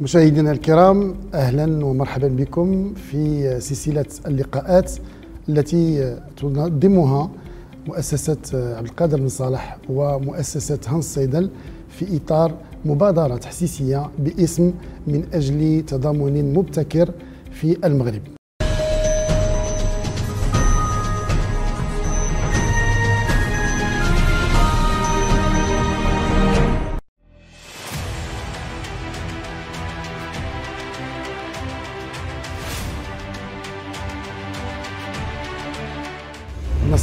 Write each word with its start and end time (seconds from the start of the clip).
مشاهدينا 0.00 0.52
الكرام 0.52 1.14
أهلا 1.34 1.84
ومرحبا 1.84 2.28
بكم 2.28 2.94
في 2.94 3.56
سلسلة 3.60 4.04
اللقاءات 4.26 4.92
التي 5.48 6.16
تنظمها 6.36 7.30
مؤسسة 7.86 8.38
عبد 8.54 8.86
القادر 8.86 9.20
بن 9.20 9.28
صالح 9.28 9.78
ومؤسسة 9.88 10.78
هانس 10.86 11.14
سيدل 11.14 11.50
في 11.88 12.16
إطار 12.16 12.54
مبادرة 12.84 13.36
تحسيسية 13.36 14.10
باسم 14.18 14.72
من 15.06 15.24
أجل 15.32 15.82
تضامن 15.86 16.54
مبتكر 16.54 17.10
في 17.52 17.86
المغرب. 17.86 18.22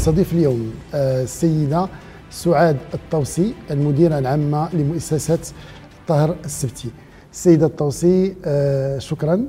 نستضيف 0.06 0.34
اليوم 0.34 0.74
آه، 0.94 1.24
السيدة 1.24 1.88
سعاد 2.30 2.78
الطوسي 2.94 3.54
المديرة 3.72 4.20
العامة 4.20 4.76
لمؤسسة 4.76 5.54
طهر 6.08 6.36
السبتي. 6.46 6.90
السيدة 7.32 7.66
الطوسي 7.66 8.36
آه، 8.46 8.98
شكرا 8.98 9.46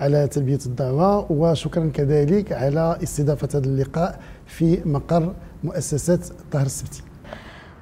على 0.00 0.28
تلبية 0.28 0.58
الدعوة 0.66 1.32
وشكرا 1.32 1.90
كذلك 1.94 2.52
على 2.52 2.98
استضافة 3.02 3.48
هذا 3.54 3.66
اللقاء 3.66 4.20
في 4.46 4.80
مقر 4.84 5.34
مؤسسة 5.64 6.20
طهر 6.52 6.66
السبتي. 6.66 7.02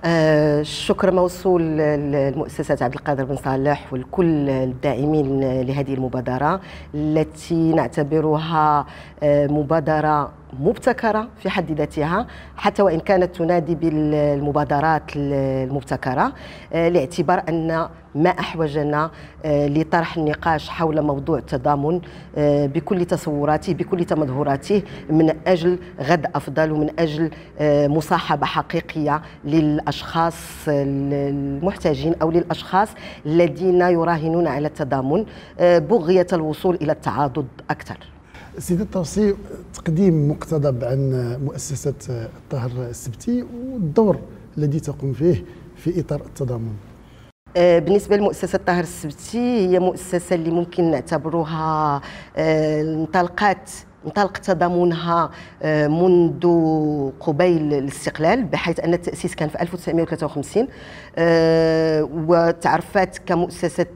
آه، 0.05 0.61
الشكر 0.61 1.11
موصول 1.11 1.62
للمؤسسة 1.62 2.77
عبد 2.81 2.95
القادر 2.95 3.25
بن 3.25 3.37
صالح 3.37 3.93
ولكل 3.93 4.51
الداعمين 4.51 5.41
لهذه 5.41 5.95
المبادرة 5.95 6.61
التي 6.95 7.73
نعتبرها 7.73 8.87
مبادرة 9.25 10.38
مبتكرة 10.61 11.29
في 11.39 11.51
حد 11.51 11.73
ذاتها 11.73 12.27
حتى 12.57 12.83
وإن 12.83 13.01
كانت 13.01 13.37
تنادي 13.37 13.75
بالمبادرات 13.75 15.03
المبتكرة 15.17 16.33
آه، 16.73 16.89
لاعتبار 16.89 17.43
أن 17.49 17.89
ما 18.15 18.31
أحوجنا 18.31 19.11
آه، 19.45 19.67
لطرح 19.67 20.17
النقاش 20.17 20.69
حول 20.69 21.03
موضوع 21.03 21.39
التضامن 21.39 22.01
آه، 22.37 22.67
بكل 22.67 23.05
تصوراته 23.05 23.75
بكل 23.75 24.05
تمظهراته 24.05 24.83
من 25.11 25.37
أجل 25.47 25.79
غد 26.01 26.27
أفضل 26.35 26.73
ومن 26.73 26.91
أجل 26.99 27.31
مصاحبة 27.91 28.47
حقيقية 28.47 29.23
للأشخاص 29.45 30.69
المحتاجين 30.69 32.15
أو 32.23 32.31
للأشخاص 32.31 32.89
الذين 33.27 33.81
يراهنون 33.81 34.47
على 34.47 34.69
التضامن 34.69 35.25
بغية 35.61 36.27
الوصول 36.33 36.75
إلى 36.75 36.93
التعاضد 36.93 37.47
أكثر. 37.71 38.17
سيدي 38.59 38.83
التوصي 38.83 39.34
تقديم 39.75 40.31
مقتضب 40.31 40.84
عن 40.84 41.37
مؤسسة 41.45 41.95
الطهر 42.11 42.70
السبتي 42.91 43.42
والدور 43.73 44.19
الذي 44.59 44.81
تقوم 44.81 45.12
فيه 45.12 45.45
في 45.77 46.01
إطار 46.01 46.20
التضامن. 46.20 46.73
آه، 47.56 47.79
بالنسبة 47.79 48.17
لمؤسسة 48.17 48.56
الطاهر 48.56 48.83
السبتي 48.83 49.39
هي 49.39 49.79
مؤسسة 49.79 50.36
اللي 50.36 50.51
ممكن 50.51 50.91
نعتبروها 50.91 52.01
آه، 52.36 52.83
انطلقات 52.83 53.70
انطلق 54.07 54.33
تضامنها 54.33 55.31
آه، 55.63 55.87
منذ 55.87 56.43
قبيل 57.21 57.75
الاستقلال 57.75 58.45
بحيث 58.45 58.81
أن 58.81 58.95
التأسيس 58.95 59.35
كان 59.35 59.49
في 59.49 59.63
1953 59.63 60.69
آه، 61.17 62.09
وتعرفت 62.27 63.19
كمؤسسة 63.27 63.87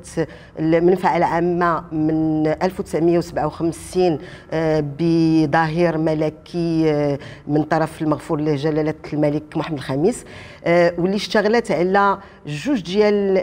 المنفعه 0.58 1.16
العامه 1.16 1.84
من 1.94 2.46
1957 2.46 4.18
آه، 4.52 4.84
بظاهر 4.98 5.98
ملكي 5.98 7.18
من 7.46 7.62
طرف 7.62 8.02
المغفور 8.02 8.40
له 8.40 8.54
جلاله 8.56 8.94
الملك 9.12 9.56
محمد 9.56 9.78
الخامس 9.78 10.24
واللي 10.66 11.16
اشتغلت 11.16 11.70
على 11.70 12.18
جوج 12.46 12.80
ديال 12.80 13.38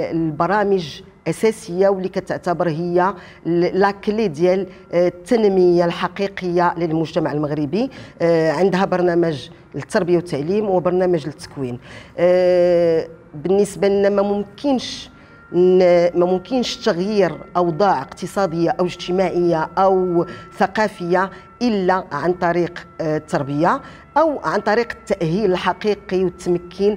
البرامج 0.00 1.02
أساسية 1.28 1.88
واللي 1.88 2.08
كتعتبر 2.08 2.68
هي 2.68 3.14
لاكلي 3.46 4.28
ديال 4.28 4.66
آه، 4.92 5.08
التنمية 5.08 5.84
الحقيقية 5.84 6.74
للمجتمع 6.78 7.32
المغربي. 7.32 7.90
آه، 8.22 8.52
عندها 8.52 8.84
برنامج 8.84 9.48
للتربية 9.74 10.16
والتعليم 10.16 10.70
وبرنامج 10.70 11.26
للتكوين. 11.26 11.78
آه، 12.18 13.08
بالنسبة 13.34 13.88
لنا 13.88 14.08
ما 14.08 14.22
ممكنش 14.22 15.10
ما 15.54 16.24
ممكنش 16.26 16.76
تغيير 16.76 17.32
أوضاع 17.56 18.02
اقتصادية 18.02 18.70
أو 18.70 18.84
اجتماعية 18.84 19.68
أو 19.78 20.26
ثقافية 20.58 21.30
إلا 21.62 22.04
عن 22.12 22.32
طريق 22.32 22.86
التربية 23.00 23.80
أو 24.16 24.40
عن 24.44 24.60
طريق 24.60 24.88
التأهيل 24.92 25.52
الحقيقي 25.52 26.24
والتمكين 26.24 26.96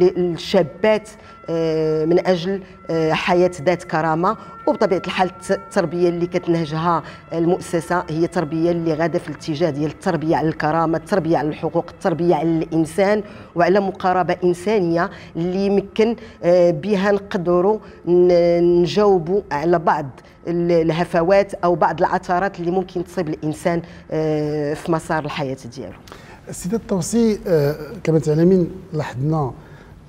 للشابات 0.00 1.08
آه، 1.50 2.04
من 2.04 2.26
أجل 2.26 2.62
آه، 2.90 3.12
حياة 3.12 3.50
ذات 3.62 3.82
كرامة. 3.84 4.36
وبطبيعة 4.66 5.02
الحال 5.06 5.30
التربية 5.50 6.08
اللي 6.08 6.26
كتنهجها 6.26 7.02
المؤسسة 7.32 8.04
هي 8.10 8.26
تربية 8.26 8.70
اللي 8.70 8.94
غادة 8.94 9.18
في 9.18 9.28
الاتجاه 9.28 9.70
ديال 9.70 9.90
التربية 9.90 10.36
على 10.36 10.48
الكرامة 10.48 10.98
التربية 10.98 11.38
على 11.38 11.48
الحقوق 11.48 11.86
التربية 11.90 12.34
على 12.34 12.48
الإنسان 12.48 13.22
وعلى 13.54 13.80
مقاربة 13.80 14.36
إنسانية 14.44 15.10
اللي 15.36 15.66
يمكن 15.66 16.16
آه، 16.42 16.70
بها 16.70 17.12
نقدروا 17.12 17.78
نجاوبوا 18.06 19.42
على 19.52 19.78
بعض 19.78 20.06
الهفوات 20.48 21.54
أو 21.54 21.74
بعض 21.74 21.98
العثرات 22.00 22.60
اللي 22.60 22.70
ممكن 22.70 23.04
تصيب 23.04 23.28
الإنسان 23.28 23.82
في 24.74 24.84
مسار 24.88 25.24
الحياة 25.24 25.56
ديالو. 25.76 25.92
السيده 26.48 26.76
التوصي 26.76 27.38
كما 28.04 28.18
تعلمين 28.18 28.70
لاحظنا 28.92 29.52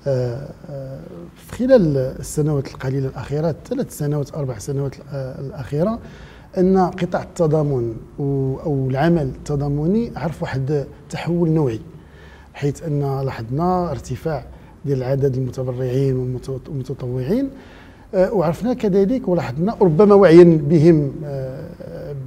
آه، 0.06 0.48
آه، 0.70 1.00
في 1.36 1.56
خلال 1.56 1.96
السنوات 1.96 2.68
القليلة 2.68 3.08
الأخيرة 3.08 3.54
ثلاث 3.68 3.98
سنوات 3.98 4.34
أربع 4.34 4.58
سنوات 4.58 4.94
آه، 5.12 5.40
الأخيرة 5.40 5.98
أن 6.58 6.78
قطاع 6.78 7.22
التضامن 7.22 7.94
أو 8.64 8.86
العمل 8.90 9.22
التضامني 9.22 10.12
عرف 10.16 10.42
واحد 10.42 10.86
تحول 11.10 11.50
نوعي 11.50 11.80
حيث 12.54 12.82
أن 12.82 13.20
لاحظنا 13.24 13.90
ارتفاع 13.90 14.44
ديال 14.84 15.02
عدد 15.02 15.36
المتبرعين 15.36 16.16
والمتطوعين 16.16 17.50
وعرفنا 18.14 18.74
كذلك 18.74 19.28
ولاحظنا 19.28 19.76
ربما 19.80 20.14
وعيا 20.14 20.60
بهم 20.62 21.12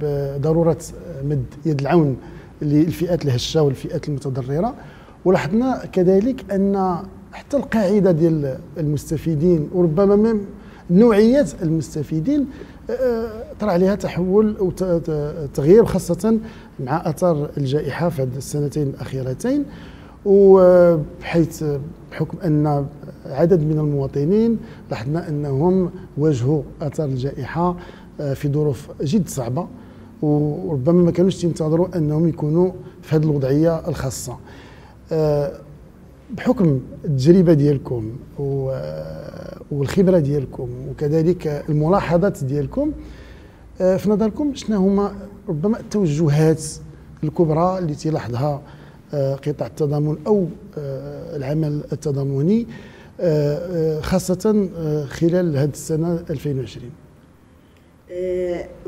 بضرورة 0.00 0.78
مد 1.24 1.44
يد 1.66 1.80
العون. 1.80 2.16
للفئات 2.62 3.24
الهشة 3.24 3.62
والفئات 3.62 4.08
المتضررة. 4.08 4.74
ولاحظنا 5.24 5.86
كذلك 5.92 6.52
أن 6.52 6.98
حتى 7.32 7.56
القاعدة 7.56 8.10
ديال 8.12 8.58
المستفيدين 8.78 9.68
وربما 9.74 10.16
من 10.16 10.40
نوعيه 10.90 11.46
المستفيدين 11.62 12.46
آه، 12.90 13.44
طرأ 13.60 13.70
عليها 13.70 13.94
تحول 13.94 14.56
أو 14.56 14.70
تغيير 15.54 15.84
خاصة 15.84 16.38
مع 16.80 17.08
اثار 17.10 17.50
الجائحة 17.56 18.08
في 18.08 18.22
هذه 18.22 18.36
السنتين 18.36 18.88
الأخيرتين. 18.88 19.64
وبحيث 20.24 21.64
بحكم 22.10 22.38
أن 22.44 22.86
عدد 23.26 23.60
من 23.60 23.78
المواطنين 23.78 24.58
لاحظنا 24.90 25.28
أنهم 25.28 25.90
واجهوا 26.18 26.62
اثار 26.82 27.06
الجائحة 27.06 27.76
آه، 28.20 28.34
في 28.34 28.48
ظروف 28.52 28.88
جد 29.02 29.28
صعبة. 29.28 29.66
وربما 30.24 31.02
ما 31.02 31.10
كانوش 31.10 31.44
ينتظروا 31.44 31.96
أنهم 31.96 32.28
يكونوا 32.28 32.72
في 33.02 33.16
هذه 33.16 33.22
الوضعية 33.22 33.88
الخاصة. 33.88 34.36
آه، 35.12 35.52
بحكم 36.30 36.80
التجربة 37.04 37.52
ديالكم 37.52 38.12
والخبرة 39.70 40.18
ديالكم 40.18 40.68
وكذلك 40.90 41.64
الملاحظات 41.68 42.44
ديالكم 42.44 42.92
آه، 43.80 43.96
في 43.96 44.10
نظركم 44.10 44.54
شنو 44.54 44.76
هما 44.76 45.14
ربما 45.48 45.80
التوجهات 45.80 46.62
الكبرى 47.24 47.78
اللي 47.78 47.94
تلاحظها 47.94 48.62
آه، 49.14 49.34
قطاع 49.34 49.66
التضامن 49.66 50.16
أو 50.26 50.46
العمل 51.36 51.80
التضامني 51.92 52.66
خاصة 54.00 54.68
خلال 55.08 55.56
هذه 55.56 55.70
السنة 55.70 56.24
2020 56.30 56.90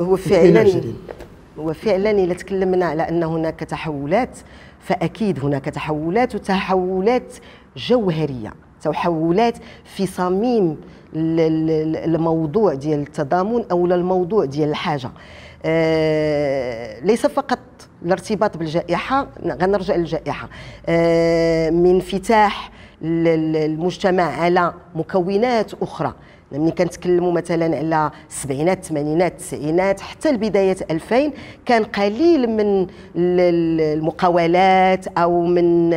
هو 0.00 0.16
فعلا 0.16 0.82
هو 1.58 1.72
فعلا 1.72 2.10
اذا 2.10 2.34
تكلمنا 2.34 2.86
على 2.86 3.08
أن 3.08 3.22
هناك 3.22 3.60
تحولات 3.60 4.38
فأكيد 4.80 5.44
هناك 5.44 5.64
تحولات 5.64 6.34
وتحولات 6.34 7.34
جوهرية 7.76 8.52
تحولات 8.82 9.58
في 9.84 10.06
صميم 10.06 10.80
الموضوع 11.14 12.74
ديال 12.74 13.00
التضامن 13.00 13.64
أو 13.70 13.86
الموضوع 13.86 14.44
ديال 14.44 14.68
الحاجة. 14.68 15.10
آه 15.64 17.00
ليس 17.00 17.26
فقط 17.26 17.58
الارتباط 18.02 18.56
بالجائحة 18.56 19.28
غنرجع 19.46 19.96
للجائحة. 19.96 20.48
آه 20.86 21.70
من 21.70 21.90
انفتاح 21.90 22.70
المجتمع 23.02 24.22
على 24.22 24.74
مكونات 24.94 25.74
أخرى. 25.82 26.14
ملي 26.52 26.70
كنتكلموا 26.70 27.32
مثلا 27.32 27.76
على 27.76 28.10
السبعينات 28.30 28.78
الثمانينات 28.78 29.32
التسعينات 29.32 30.00
حتى 30.00 30.32
لبدايه 30.32 30.76
2000 30.90 31.32
كان 31.66 31.84
قليل 31.84 32.50
من 32.50 32.86
المقاولات 33.16 35.06
أو 35.06 35.42
من 35.42 35.94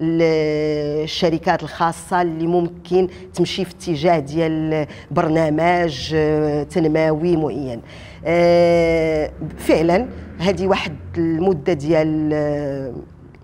الشركات 0.00 1.62
الخاصة 1.62 2.22
اللي 2.22 2.46
ممكن 2.46 3.08
تمشي 3.34 3.64
في 3.64 3.70
اتجاه 3.70 4.18
ديال 4.18 4.86
برنامج 5.10 6.12
آه، 6.14 6.62
تنموي 6.62 7.36
معين. 7.36 7.80
آه، 8.24 9.30
فعلا 9.58 10.08
هذه 10.38 10.66
واحد 10.66 10.96
المدة 11.16 11.72
ديال 11.72 12.30
آه، 12.32 12.92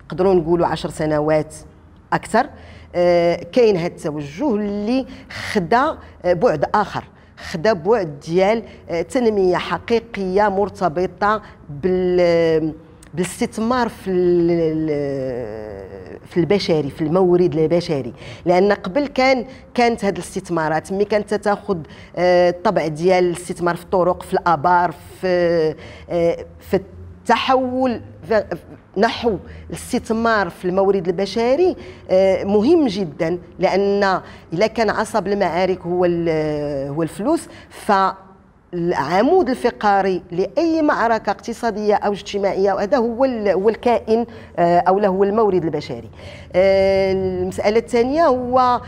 نقدروا 0.05 0.33
نقولوا 0.33 0.67
عشر 0.67 0.89
سنوات 0.89 1.55
أكثر. 2.13 2.49
آه، 2.95 3.35
كاين 3.35 3.77
هذا 3.77 3.87
التوجه 3.87 4.55
اللي 4.55 5.05
خدا 5.51 5.97
آه، 6.25 6.33
بعد 6.33 6.65
آخر. 6.75 7.03
خدا 7.51 7.73
بعد 7.73 8.19
ديال 8.19 8.63
آه، 8.89 9.01
تنمية 9.01 9.57
حقيقية 9.57 10.49
مرتبطة 10.49 11.41
بال 11.69 12.73
بالاستثمار 13.13 13.89
في 13.89 14.11
في 16.29 16.37
البشري 16.37 16.89
في 16.89 17.01
المورد 17.01 17.55
البشري. 17.55 18.13
لأن 18.45 18.71
قبل 18.71 19.07
كان 19.07 19.45
كانت 19.73 20.05
هذه 20.05 20.13
الاستثمارات 20.13 20.91
ملي 20.91 21.05
كانت 21.05 21.33
تاخذ 21.33 21.77
الطبع 22.17 22.87
ديال 22.87 23.23
الاستثمار 23.23 23.75
في 23.75 23.83
الطرق 23.83 24.23
في 24.23 24.33
الآبار 24.33 24.91
في 25.21 25.75
في 26.59 26.73
التحول 26.73 28.01
نحو 28.97 29.37
الاستثمار 29.69 30.49
في 30.49 30.65
المورد 30.65 31.07
البشري 31.07 31.75
آه، 32.09 32.43
مهم 32.43 32.87
جدا 32.87 33.39
لأن 33.59 34.21
إذا 34.53 34.67
كان 34.67 34.89
عصب 34.89 35.27
المعارك 35.27 35.81
هو 35.81 36.05
هو 36.95 37.03
الفلوس 37.03 37.47
ف 37.69 37.91
العمود 38.73 39.49
الفقري 39.49 40.21
لأي 40.31 40.81
معركة 40.81 41.29
اقتصادية 41.29 41.95
أو 41.95 42.11
اجتماعية 42.11 42.73
وهذا 42.73 42.97
هو 42.97 43.25
هو 43.25 43.69
الكائن 43.69 44.25
آه، 44.59 44.79
أو 44.79 44.99
هو 44.99 45.23
المورد 45.23 45.63
البشري. 45.63 46.09
آه، 46.55 47.11
المسألة 47.11 47.77
الثانية 47.77 48.27
هو 48.27 48.81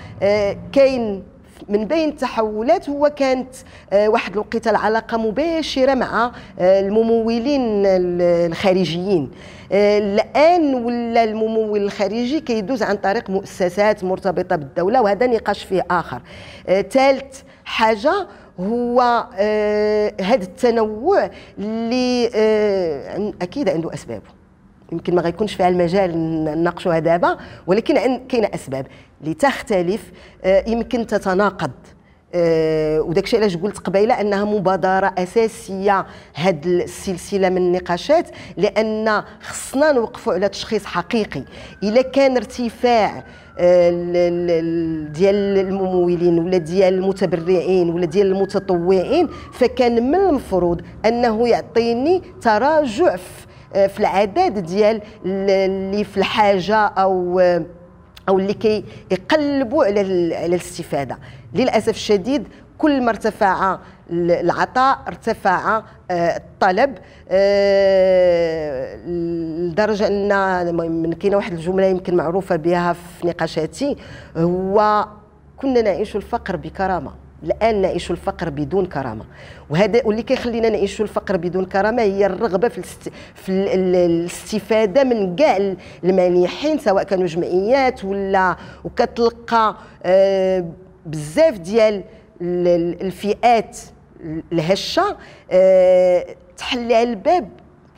كاين 0.72 1.24
من 1.70 1.86
بين 1.86 2.10
التحولات 2.10 2.90
هو 2.90 3.10
كانت 3.16 3.56
واحد 3.94 4.32
الوقيته 4.32 4.72
العلاقه 4.72 5.18
مباشرة 5.18 5.94
مع 5.94 6.32
الممولين 6.60 7.62
الخارجيين. 7.86 9.32
الآن 9.72 10.76
ولا 10.76 11.24
الممول 11.24 11.82
الخارجي 11.82 12.40
كيدوز 12.40 12.84
عن 12.84 12.96
طريق 12.96 13.30
مؤسسات 13.30 14.04
مرتبطة 14.04 14.56
بالدولة 14.56 15.02
وهذا 15.02 15.28
نقاش 15.28 15.64
فيه 15.64 15.86
آخر. 15.92 16.22
ثالث 16.66 17.40
آه، 17.40 17.44
حاجة 17.66 18.28
هو 18.60 19.28
آه، 19.38 20.14
هذا 20.22 20.44
التنوع 20.44 21.30
اللي 21.60 22.30
آه، 22.36 23.34
أكيد 23.42 23.70
عنده 23.70 23.94
أسبابه. 23.94 24.41
يمكن 24.92 25.16
ما 25.16 25.22
غيكونش 25.22 25.54
فيها 25.54 25.68
المجال 25.70 26.44
نناقشوها 26.44 27.00
دابا 27.00 27.38
ولكن 27.68 28.20
كاينة 28.30 28.50
أسباب 28.56 28.88
لتختلف 29.22 30.12
يمكن 30.46 31.08
تتناقض. 31.08 31.72
أه 32.34 33.02
وداك 33.02 33.24
الشيء 33.24 33.40
علاش 33.40 33.58
قلت 33.58 33.78
قبيلة 33.78 34.22
إنها 34.22 34.46
مبادرة 34.46 35.14
أساسية 35.18 36.06
هاد 36.36 36.66
السلسلة 36.66 37.50
من 37.50 37.58
النقاشات 37.58 38.30
لأن 38.58 39.24
خصنا 39.42 39.92
نوقفوا 39.92 40.34
على 40.34 40.50
تشخيص 40.50 40.86
حقيقي. 40.86 41.44
إلا 41.84 42.02
كان 42.02 42.36
ارتفاع 42.36 43.24
آه، 43.60 43.90
ديال 45.14 45.36
الممولين 45.58 46.40
ولا 46.40 46.58
ديال 46.58 46.94
المتبرعين 46.94 47.90
ولا 47.90 48.06
ديال 48.06 48.28
المتطوعين 48.28 49.28
فكان 49.54 50.12
من 50.12 50.16
المفروض 50.16 50.82
إنه 51.06 51.48
يعطيني 51.48 52.22
تراجع 52.42 53.16
في 53.16 53.41
آه، 53.76 53.88
العدد 54.00 54.60
ديال 54.60 55.02
اللي 55.26 56.04
في 56.04 56.18
الحاجة 56.18 56.76
أو 56.76 57.40
أو 58.30 58.40
اللي 58.40 58.54
كيقلبوا 58.54 59.86
على 59.86 60.00
على 60.36 60.46
الاستفادة. 60.46 61.18
للأسف 61.54 61.90
الشديد 61.90 62.48
كل 62.78 63.02
ما 63.02 63.10
ارتفع 63.10 63.78
العطاء 64.12 65.00
ارتفع 65.08 65.84
آه، 66.12 66.38
الطلب 66.38 66.98
آه، 67.30 68.96
لدرجة 69.06 70.08
أن 70.08 71.14
كاينة 71.14 71.38
واحد 71.38 71.54
الجملة 71.54 71.86
يمكن 71.86 72.16
معروفة 72.16 72.56
بها 72.56 72.94
في 72.94 73.28
نقاشاتي 73.28 73.96
هو 74.38 75.06
كنا 75.58 75.82
نعيش 75.82 76.16
الفقر 76.16 76.56
بكرامة. 76.56 77.12
الآن 77.44 77.82
نعيش 77.82 78.12
الفقر 78.12 78.50
بدون 78.50 78.86
كرامة. 78.86 79.26
وهذا 79.70 80.02
واللي 80.06 80.24
كيخلينا 80.24 80.70
نعيش 80.70 81.02
الفقر 81.02 81.38
بدون 81.38 81.66
كرامة 81.66 82.02
هي 82.02 82.26
الرغبة 82.26 82.68
في 82.68 82.78
الاست... 82.78 83.10
في 83.36 83.50
الاستفادة 83.52 85.04
من 85.04 85.36
كاع 85.36 85.74
المانحين 86.04 86.78
سواء 86.80 87.04
كانوا 87.04 87.28
جمعيات 87.28 88.06
ولا 88.06 88.56
وكتلقى 88.84 89.76
آه 90.04 90.66
بزاف 91.06 91.58
ديال 91.58 92.04
الفئات 92.42 93.78
الهشة 94.54 95.18
آه 95.52 96.26
تحل 96.58 96.94
على 96.94 97.04
الباب 97.04 97.50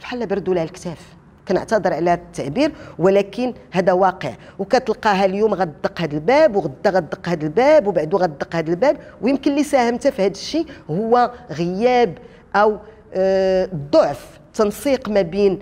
بحال 0.01 0.27
بردوا 0.27 0.55
لها 0.55 0.63
الكتاف. 0.63 1.12
كنعتذر 1.47 1.93
على 1.93 2.11
هذا 2.11 2.21
التعبير 2.21 2.71
ولكن 2.99 3.53
هذا 3.71 3.91
واقع. 3.91 4.31
وكتلقاها 4.59 5.25
اليوم 5.25 5.53
غتدق 5.53 6.01
هذا 6.01 6.13
الباب 6.13 6.55
وغدا 6.55 6.89
غتدق 6.89 7.29
هذا 7.29 7.43
الباب 7.43 7.87
وبعدو 7.87 8.17
غتدق 8.17 8.55
هذا 8.55 8.69
الباب. 8.69 8.97
ويمكن 9.21 9.51
اللي 9.51 9.63
ساهمت 9.63 10.07
في 10.07 10.21
هذا 10.21 10.31
الشيء 10.31 10.65
هو 10.89 11.31
غياب 11.51 12.17
أو 12.55 12.77
آه، 13.13 13.69
ضعف 13.91 14.39
تنسيق 14.53 15.09
ما 15.09 15.21
بين 15.21 15.59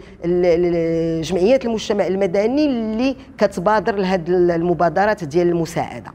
جمعيات 1.21 1.65
المجتمع 1.65 2.07
المدني 2.07 2.65
اللي 2.65 3.15
كتبادر 3.37 3.95
لهذه 3.95 4.29
المبادرات 4.29 5.23
ديال 5.23 5.47
المساعدة. 5.47 6.11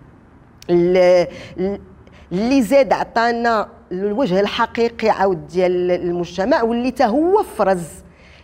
اللي 2.32 2.62
زاد 2.62 2.92
عطانا 2.92 3.68
الوجه 3.92 4.40
الحقيقي 4.40 5.08
عاود 5.08 5.46
ديال 5.46 5.90
المجتمع 5.90 6.62
واللي 6.62 6.90
تا 6.90 7.06
هو 7.06 7.42
فرز 7.42 7.86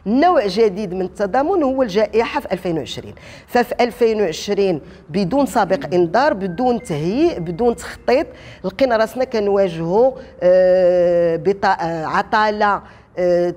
نوع 0.06 0.46
جديد 0.46 0.94
من 0.94 1.02
التضامن 1.02 1.62
هو 1.62 1.82
الجائحة 1.82 2.40
في 2.40 2.52
2020 2.52 3.14
ففي 3.46 3.74
2020 3.80 4.80
بدون 5.08 5.46
سابق 5.46 5.94
إنذار 5.94 6.32
بدون 6.32 6.82
تهيئ 6.82 7.40
بدون 7.40 7.76
تخطيط 7.76 8.26
لقينا 8.64 8.96
راسنا 8.96 9.24
كنواجهوا 9.24 10.12
آه، 10.42 11.56
آه، 11.64 12.04
عطالة 12.04 12.82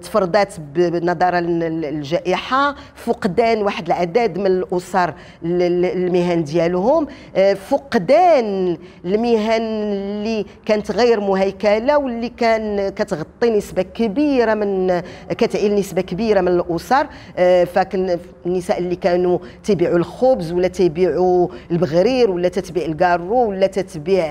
تفرضات 0.02 0.54
نظرا 0.78 1.40
للجائحة 1.40 2.76
فقدان 2.96 3.64
واحد 3.64 3.86
العدد 3.86 4.38
من 4.38 4.46
الأسر 4.46 5.14
المهن 5.44 6.44
ديالهم. 6.44 7.08
آه، 7.36 7.54
فقدان 7.54 8.78
المهن 9.06 9.62
اللي 9.62 10.46
كانت 10.66 10.92
غير 10.92 11.20
مهيكلة 11.20 11.98
واللي 11.98 12.30
كان 12.30 12.90
كتغطي 12.90 13.50
نسبة 13.50 13.82
كبيرة 13.82 14.54
من 14.54 15.02
كتعيل 15.30 15.76
نسبة 15.76 16.02
كبيرة 16.02 16.42
من 16.42 16.48
الأسر. 16.48 17.08
آه، 17.38 17.64
فكن 17.64 18.18
النساء 18.46 18.78
اللي 18.80 18.96
كانوا 18.96 19.40
تبيعوا 19.64 19.98
الخبز 19.98 20.52
ولا 20.52 20.68
تبيعوا 20.68 21.48
البغرير 21.72 22.32
ولا 22.32 22.48
تتبيع 22.48 22.86
الكارو 22.86 23.50
ولا 23.50 23.68
تتبيع 23.68 24.26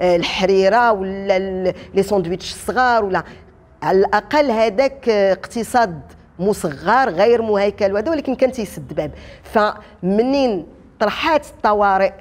الحريرة 0.00 0.92
ولا 0.92 1.38
لي 1.94 2.02
ساندويتش 2.02 2.52
الصغار 2.52 3.04
ولا 3.04 3.22
على 3.82 3.98
الأقل 3.98 4.50
هذاك 4.50 5.08
اقتصاد 5.08 6.00
مصغر 6.38 7.08
غير 7.08 7.42
مهيكل 7.42 7.92
وهذا 7.92 8.10
ولكن 8.10 8.34
كان 8.34 8.52
تيسد 8.52 8.94
باب. 8.94 9.10
فمنين 9.42 10.66
طرحات 11.00 11.46
الطوارئ 11.46 12.12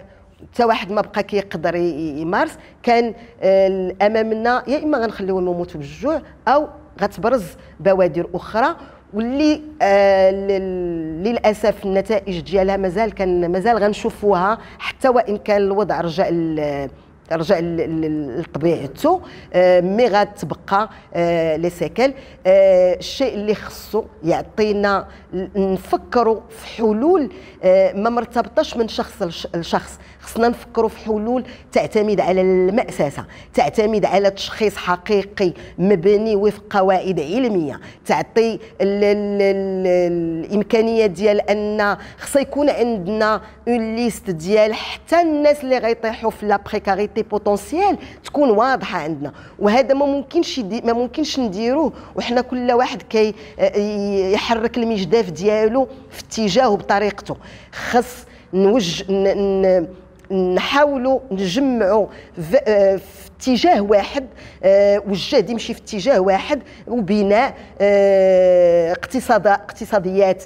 حتى 0.53 0.63
واحد 0.65 0.91
ما 0.91 1.01
بقى 1.01 1.23
كيقدر 1.23 1.75
يمارس 1.75 2.57
كان 2.83 3.13
آه، 3.41 3.95
امامنا 4.01 4.63
يا 4.67 4.83
إما 4.83 4.97
غنخليوهم 4.97 5.47
يموتوا 5.47 5.79
بالجوع 5.79 6.21
أو 6.47 6.67
غتبرز 7.01 7.43
بوادر 7.79 8.29
أخرى 8.33 8.75
واللي 9.13 9.61
آه 9.81 10.31
للأسف 11.23 11.85
النتائج 11.85 12.39
ديالها 12.39 12.77
مازال 12.77 13.11
كان 13.13 13.51
مازال 13.51 13.77
غنشوفوها 13.77 14.57
حتى 14.79 15.09
وإن 15.09 15.37
كان 15.37 15.61
الوضع 15.61 16.01
رجع 16.01 16.27
رجع 17.35 17.59
لطبيعته 18.39 19.21
آه، 19.53 19.81
مي 19.81 20.07
غتبقى 20.07 20.89
آه، 21.13 21.55
لي 21.55 21.69
سيكل. 21.69 22.13
آه، 22.47 22.93
الشيء 22.93 23.33
اللي 23.33 23.55
خصو 23.55 24.03
يعطينا 24.23 25.07
نفكروا 25.55 26.41
في 26.49 26.67
حلول 26.67 27.31
ما 27.95 28.09
مرتبطاش 28.09 28.77
من 28.77 28.87
شخص 28.87 29.45
لشخص. 29.55 29.99
خصنا 30.21 30.47
نفكروا 30.47 30.89
في 30.89 30.97
حلول 31.05 31.43
تعتمد 31.71 32.19
على 32.19 32.41
المأسسة 32.41 33.25
تعتمد 33.53 34.05
على 34.05 34.29
تشخيص 34.29 34.77
حقيقي 34.77 35.53
مبني 35.77 36.35
وفق 36.35 36.63
قواعد 36.69 37.19
علمية 37.19 37.79
تعطي 38.05 38.53
ال 38.53 38.59
ال 38.81 39.41
ال 39.41 40.45
الإمكانية 40.45 41.05
ديال 41.05 41.49
أن 41.49 41.97
خص 42.19 42.35
يكون 42.35 42.69
عندنا 42.69 43.41
Une 43.67 43.95
liste 43.95 44.29
ديال 44.29 44.73
حتى 44.73 45.21
الناس 45.21 45.63
اللي 45.63 45.77
غيطيحوا 45.77 46.31
في 46.31 46.45
la 46.45 46.59
précarité 46.71 47.23
potentielle 47.23 47.97
تكون 48.23 48.49
واضحة 48.49 48.99
عندنا. 48.99 49.31
وهذا 49.59 49.93
ما 49.93 50.05
ممكنش 50.05 50.59
ما 50.59 50.93
ممكنش 50.93 51.39
نديروه. 51.39 51.93
وحنا 52.15 52.41
كل 52.41 52.71
واحد 52.71 53.01
كي 53.01 53.33
يحرك 54.33 54.77
المجداف 54.77 55.29
ديالو 55.29 55.87
في 56.09 56.23
اتجاهه 56.23 56.75
بطريقته. 56.75 57.37
خص 57.91 58.25
نوج 58.53 59.03
نحاولوا 60.31 61.19
نجمعوا 61.31 62.07
آه، 62.67 62.95
في 62.95 63.31
اتجاه 63.37 63.81
واحد 63.81 64.27
آه، 64.63 65.03
والجهد 65.07 65.49
يمشي 65.49 65.73
في 65.73 65.81
اتجاه 65.81 66.19
واحد 66.19 66.61
وبناء 66.87 67.53
آه، 67.81 68.91
اقتصاد 68.91 69.47
اقتصاديات 69.47 70.43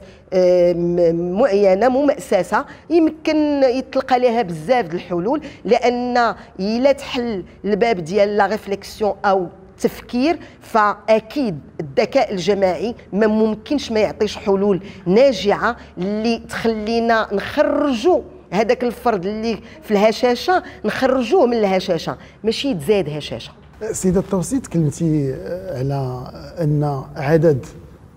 معينة 1.13 1.89
مؤسسه 1.89 2.65
يمكن 2.89 3.63
يطلق 3.63 4.13
عليها 4.13 4.41
بزاف 4.41 4.93
الحلول 4.93 5.41
لأن 5.65 6.35
إلا 6.59 6.91
تحل 6.91 7.43
الباب 7.65 8.03
ديال 8.03 8.37
لا 8.37 8.45
ريفليكسيون 8.45 9.13
أو 9.25 9.47
التفكير 9.75 10.39
فأكيد 10.61 11.59
الذكاء 11.79 12.31
الجماعي 12.31 12.95
ما 13.13 13.27
ممكنش 13.27 13.91
ما 13.91 13.99
يعطيش 13.99 14.37
حلول 14.37 14.81
ناجعة 15.05 15.77
اللي 15.97 16.37
تخلينا 16.49 17.27
نخرجوا 17.31 18.21
هذاك 18.55 18.83
الفرد 18.83 19.25
اللي 19.25 19.59
في 19.83 19.91
الهشاشه 19.91 20.63
نخرجوه 20.85 21.45
من 21.45 21.57
الهشاشه 21.57 22.17
ماشي 22.43 22.67
يتزاد 22.67 23.09
هشاشه. 23.09 23.51
سيدة 23.91 24.19
التوسي 24.19 24.59
تكلمتي 24.59 25.33
على 25.71 26.27
أن 26.61 27.03
عدد 27.15 27.65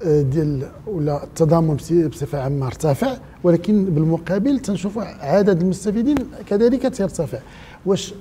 ديال 0.05 0.69
ولا 0.87 1.25
التضامن 1.25 1.77
بصفة 2.11 2.41
عامة 2.41 2.67
ارتفع 2.67 3.17
ولكن 3.45 3.85
بالمقابل 3.85 4.59
تنشوفوا 4.61 5.03
عدد 5.03 5.61
المستفيدين 5.61 6.17
كذلك 6.47 6.87
تيرتفع 6.87 7.39
واش 7.87 8.15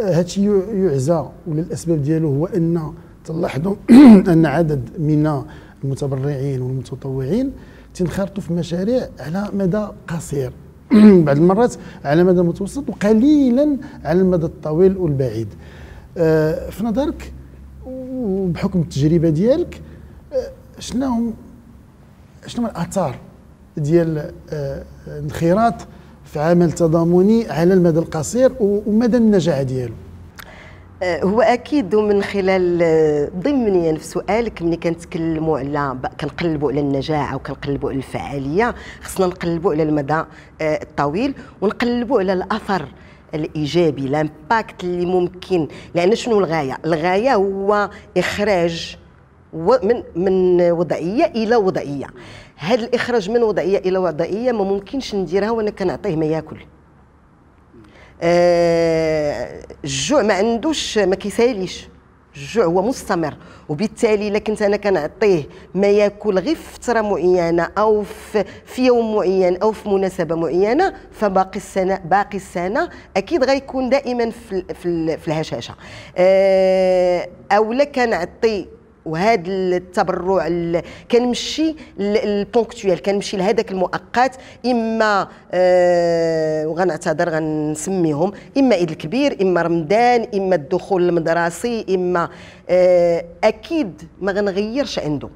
هادشي 0.00 0.50
يعزى 0.72 1.24
ولا 1.46 1.60
الأسباب 1.60 2.02
ديالو 2.02 2.28
هو 2.28 2.46
أن 2.46 2.92
تلاحظوا 3.24 3.76
أن 4.32 4.46
عدد 4.46 4.88
من 4.98 5.42
المتبرعين 5.84 6.62
والمتطوعين 6.62 7.52
تنخرطوا 7.94 8.42
في 8.42 8.52
مشاريع 8.52 9.08
على 9.20 9.48
مدى 9.52 9.86
قصير. 10.08 10.52
بعض 11.26 11.36
المرات 11.36 11.74
على 12.04 12.24
مدى 12.24 12.42
متوسط 12.42 12.88
وقليلا 12.88 13.76
على 14.04 14.20
المدى 14.20 14.46
الطويل 14.46 14.96
والبعيد. 14.96 15.48
آه، 16.18 16.70
في 16.70 16.84
نظرك 16.84 17.32
وبحكم 17.86 18.80
التجربة 18.80 19.28
ديالك 19.28 19.82
آه، 20.32 20.50
شنو 20.78 21.32
شنو 22.46 22.66
الأثار 22.66 23.18
ديال 23.76 24.32
آه، 24.50 24.84
الانخراط 25.06 25.74
في 26.24 26.40
عمل 26.40 26.72
تضامني 26.72 27.50
على 27.50 27.74
المدى 27.74 27.98
القصير 27.98 28.52
ومدى 28.60 29.16
النجاح 29.16 29.62
ديالو؟ 29.62 29.94
هو 31.04 31.40
أكيد 31.40 31.94
من 31.94 32.22
خلال 32.22 32.78
آه، 32.82 33.30
ضمنيا 33.38 33.94
في 33.94 34.04
سؤالك 34.04 34.62
ملي 34.62 34.76
كنتكلموا 34.76 35.58
على 35.58 35.96
كنقلبوا 36.20 36.70
على 36.70 36.80
النجاح 36.80 37.32
أو 37.32 37.38
كنقلبوا 37.38 37.90
على 37.90 37.98
الفعالية 37.98 38.74
خصنا 39.02 39.26
نقلبوا 39.26 39.72
على 39.72 39.82
المدى 39.82 40.14
آه، 40.60 40.82
الطويل 40.82 41.34
ونقلبوا 41.60 42.18
على 42.20 42.32
الأثر 42.32 42.88
الإيجابي 43.34 44.06
لامباكت 44.08 44.84
اللي 44.84 45.06
ممكن. 45.06 45.68
لأن 45.94 46.14
شنو 46.14 46.38
الغاية؟ 46.38 46.78
الغاية 46.84 47.34
هو 47.34 47.90
إخراج 48.16 48.96
من 49.82 50.02
من 50.16 50.60
وضعية 50.70 51.24
إلى 51.24 51.56
وضعية. 51.56 52.06
هذا 52.56 52.84
الإخراج 52.84 53.30
من 53.30 53.42
وضعية 53.42 53.78
إلى 53.78 53.98
وضعية 53.98 54.52
ما 54.52 54.64
ممكنش 54.64 55.14
نديرها 55.14 55.50
وأنا 55.50 55.70
كنعطيه 55.70 56.16
ما 56.16 56.26
ياكل. 56.26 56.56
آه 56.56 56.73
الجوع 59.84 60.22
ما 60.22 60.34
عندوش 60.34 60.98
ما 60.98 61.16
كيساليش. 61.16 61.88
الجوع 62.36 62.64
هو 62.64 62.82
مستمر 62.82 63.36
وبالتالي 63.68 64.28
إلا 64.28 64.38
كنت 64.38 64.62
أنا 64.62 64.76
كنعطيه 64.76 65.42
ما 65.74 65.86
ياكل 65.86 66.38
غير 66.38 66.54
في 66.56 66.72
فترة 66.82 67.00
معينة 67.00 67.68
أو 67.78 68.02
في, 68.02 68.44
في 68.66 68.86
يوم 68.86 69.14
معين 69.16 69.56
أو 69.56 69.72
في 69.72 69.88
مناسبة 69.88 70.34
معينة 70.34 70.94
فباقي 71.12 71.56
السنة 71.56 72.00
باقي 72.04 72.36
السنة 72.36 72.88
أكيد 73.16 73.44
غيكون 73.44 73.88
دائما 73.88 74.30
في 74.30 74.64
في, 74.74 75.16
في 75.16 75.28
الهشاشة. 75.28 75.74
آه 76.16 77.28
أو 77.52 77.72
لا 77.72 77.84
كنعطي 77.84 78.66
وهذا 79.06 79.42
التبرع 79.48 80.48
كنمشي 81.10 81.76
البونكتويال 82.00 83.02
كنمشي 83.02 83.36
لهذاك 83.36 83.70
المؤقت 83.72 84.36
إما 84.66 85.28
آه 85.52 86.66
وغنعتذر 86.66 87.28
غنسميهم 87.28 88.32
إما 88.58 88.74
عيد 88.74 88.90
الكبير 88.90 89.36
إما 89.42 89.62
رمضان 89.62 90.26
إما 90.34 90.54
الدخول 90.54 91.08
المدرسي 91.08 91.86
إما 91.94 92.28
آه 92.70 93.24
أكيد 93.44 94.02
ما 94.20 94.32
غنغيرش 94.32 94.98
عنده. 94.98 95.28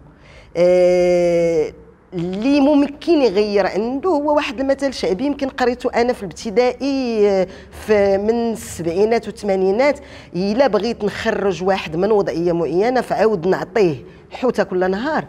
آه 0.56 1.72
اللي 2.14 2.60
ممكن 2.60 3.12
يغير 3.12 3.66
عنده 3.66 4.10
هو 4.10 4.34
واحد 4.36 4.60
المثل 4.60 4.92
شعبي 4.94 5.24
يمكن 5.26 5.48
قريته 5.48 5.90
أنا 5.94 6.12
في 6.12 6.22
الابتدائي 6.22 7.28
آه، 7.28 7.46
في 7.86 8.18
من 8.18 8.52
السبعينات 8.52 9.26
والثمانينات. 9.26 10.00
إلا 10.36 10.66
بغيت 10.66 11.04
نخرج 11.04 11.64
واحد 11.64 11.96
من 11.96 12.12
وضعية 12.12 12.52
معينة 12.52 13.00
فعاود 13.00 13.46
نعطيه 13.46 13.96
حوتة 14.30 14.62
كل 14.62 14.90
نهار 14.90 15.24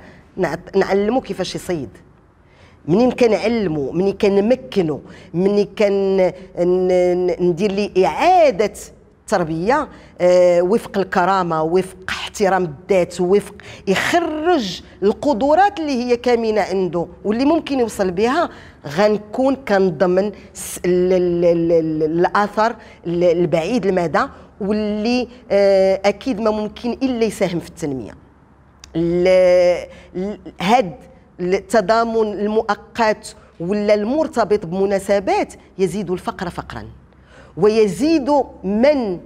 نعلمه 0.76 1.22
كيفاش 1.22 1.56
يصيد. 1.56 1.90
منين 2.88 3.12
كنعلمو 3.12 3.92
منين 3.92 4.14
كنمكنو 4.14 5.02
منين 5.34 5.68
كان 5.76 6.32
ندير 7.40 7.72
لي 7.72 8.06
إعادة 8.06 8.74
التربية 9.34 9.88
آه، 10.22 10.62
وفق 10.62 10.98
الكرامة 10.98 11.64
وفق 11.64 11.98
احترام 12.10 12.64
الذات 12.64 13.22
وفق 13.22 13.56
يخرج 13.88 14.82
القدرات 15.04 15.80
اللي 15.80 15.92
هي 16.04 16.18
كامنة 16.18 16.62
عنده 16.62 17.08
واللي 17.26 17.46
ممكن 17.46 17.80
يوصل 17.80 18.12
بها 18.12 18.50
غنكون 18.88 19.56
كنضمن 19.56 20.32
الاثر 20.86 22.76
البعيد 23.08 23.86
المدى 23.86 24.22
واللي 24.62 25.28
آه، 25.52 26.02
أكيد 26.06 26.40
ما 26.40 26.52
ممكن 26.52 26.92
إلا 26.92 27.26
يساهم 27.26 27.60
في 27.60 27.70
التنمية. 27.70 28.12
هاد 30.62 30.96
التضامن 31.40 32.34
المؤقت 32.34 33.36
ولا 33.60 33.94
المرتبط 33.94 34.66
بمناسبات 34.66 35.54
يزيد 35.78 36.12
الفقر 36.12 36.50
فقرا. 36.50 36.99
ويزيد 37.60 38.30
من 38.63 39.20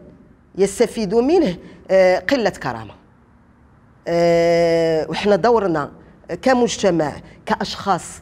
يستفيد 0.58 1.16
منه 1.16 1.58
آه، 1.92 2.20
قلة 2.20 2.50
كرامة. 2.50 2.94
آه، 4.08 5.10
وحنا 5.10 5.36
دورنا 5.36 5.92
كمجتمع 6.42 7.12
كأشخاص 7.46 8.22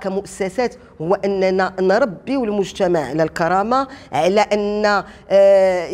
كمؤسسات 0.00 0.74
هو 1.00 1.14
أننا 1.14 1.72
نربي 1.80 2.34
المجتمع 2.36 3.00
على 3.00 3.22
الكرامة 3.22 3.88
على 4.12 4.40
أن 4.40 5.02
آه، 5.30 5.86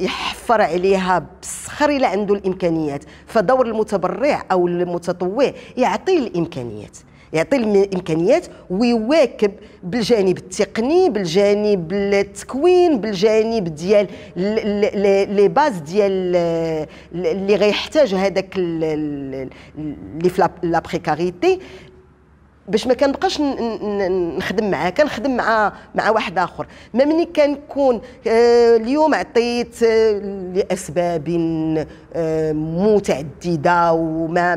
يحفر 0.00 0.60
عليها 0.62 1.26
بسخر 1.42 1.88
إلى 1.88 2.06
عنده 2.06 2.34
الإمكانيات. 2.34 3.04
فدور 3.26 3.66
المتبرع 3.66 4.42
أو 4.52 4.66
المتطوع 4.66 5.52
يعطي 5.76 6.18
الإمكانيات. 6.18 6.96
يعطي 7.32 7.56
الإمكانيات 7.56 8.46
ويواكب 8.70 9.52
بالجانب 9.82 10.38
التقني 10.38 11.10
بالجانب 11.10 11.92
التكوين 11.92 13.00
بالجانب 13.00 13.74
ديال 13.74 14.06
لي 15.36 15.48
باز 15.48 15.76
ديال 15.78 16.36
اللي 17.14 17.54
غيحتاج 17.54 18.14
هذاك 18.14 18.56
اللي 18.56 19.48
في 20.28 20.48
لا 20.62 20.78
بريكاريتي. 20.78 21.60
باش 22.68 22.86
ما 22.86 22.94
كنبقاش 22.94 23.40
نخدم 23.40 24.70
معاه 24.70 24.90
كنخدم 24.90 25.36
مع 25.36 25.72
مع 25.94 26.10
واحد 26.10 26.38
آخر. 26.38 26.66
ما 26.94 27.04
مني 27.04 27.24
كنكون 27.24 28.00
آه، 28.26 28.76
اليوم 28.76 29.14
عطيت 29.14 29.82
آه، 29.82 30.12
لأسباب 30.54 31.28
متعددة 32.54 33.92
وما 33.92 34.54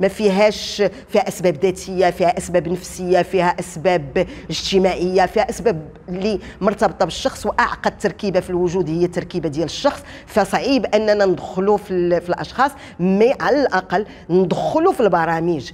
ما 0.00 0.08
فيهاش 0.08 0.82
فيها 1.08 1.28
أسباب 1.28 1.54
ذاتية 1.62 2.10
فيها 2.10 2.38
أسباب 2.38 2.68
نفسية 2.68 3.22
فيها 3.22 3.56
أسباب 3.60 4.26
اجتماعية 4.50 5.26
فيها 5.26 5.50
أسباب 5.50 5.82
اللي 6.08 6.40
مرتبطة 6.60 7.04
بالشخص 7.04 7.46
وأعقد 7.46 7.98
تركيبة 7.98 8.40
في 8.40 8.50
الوجود 8.50 8.88
هي 8.90 9.04
التركيبة 9.04 9.48
ديال 9.48 9.64
الشخص. 9.64 10.02
فصعيب 10.26 10.86
أننا 10.86 11.24
ندخلوا 11.26 11.76
في, 11.76 12.20
في 12.20 12.28
الأشخاص 12.28 12.70
مي 13.00 13.34
على 13.40 13.60
الأقل 13.60 14.06
ندخلوا 14.30 14.92
في 14.92 15.00
البرامج. 15.00 15.70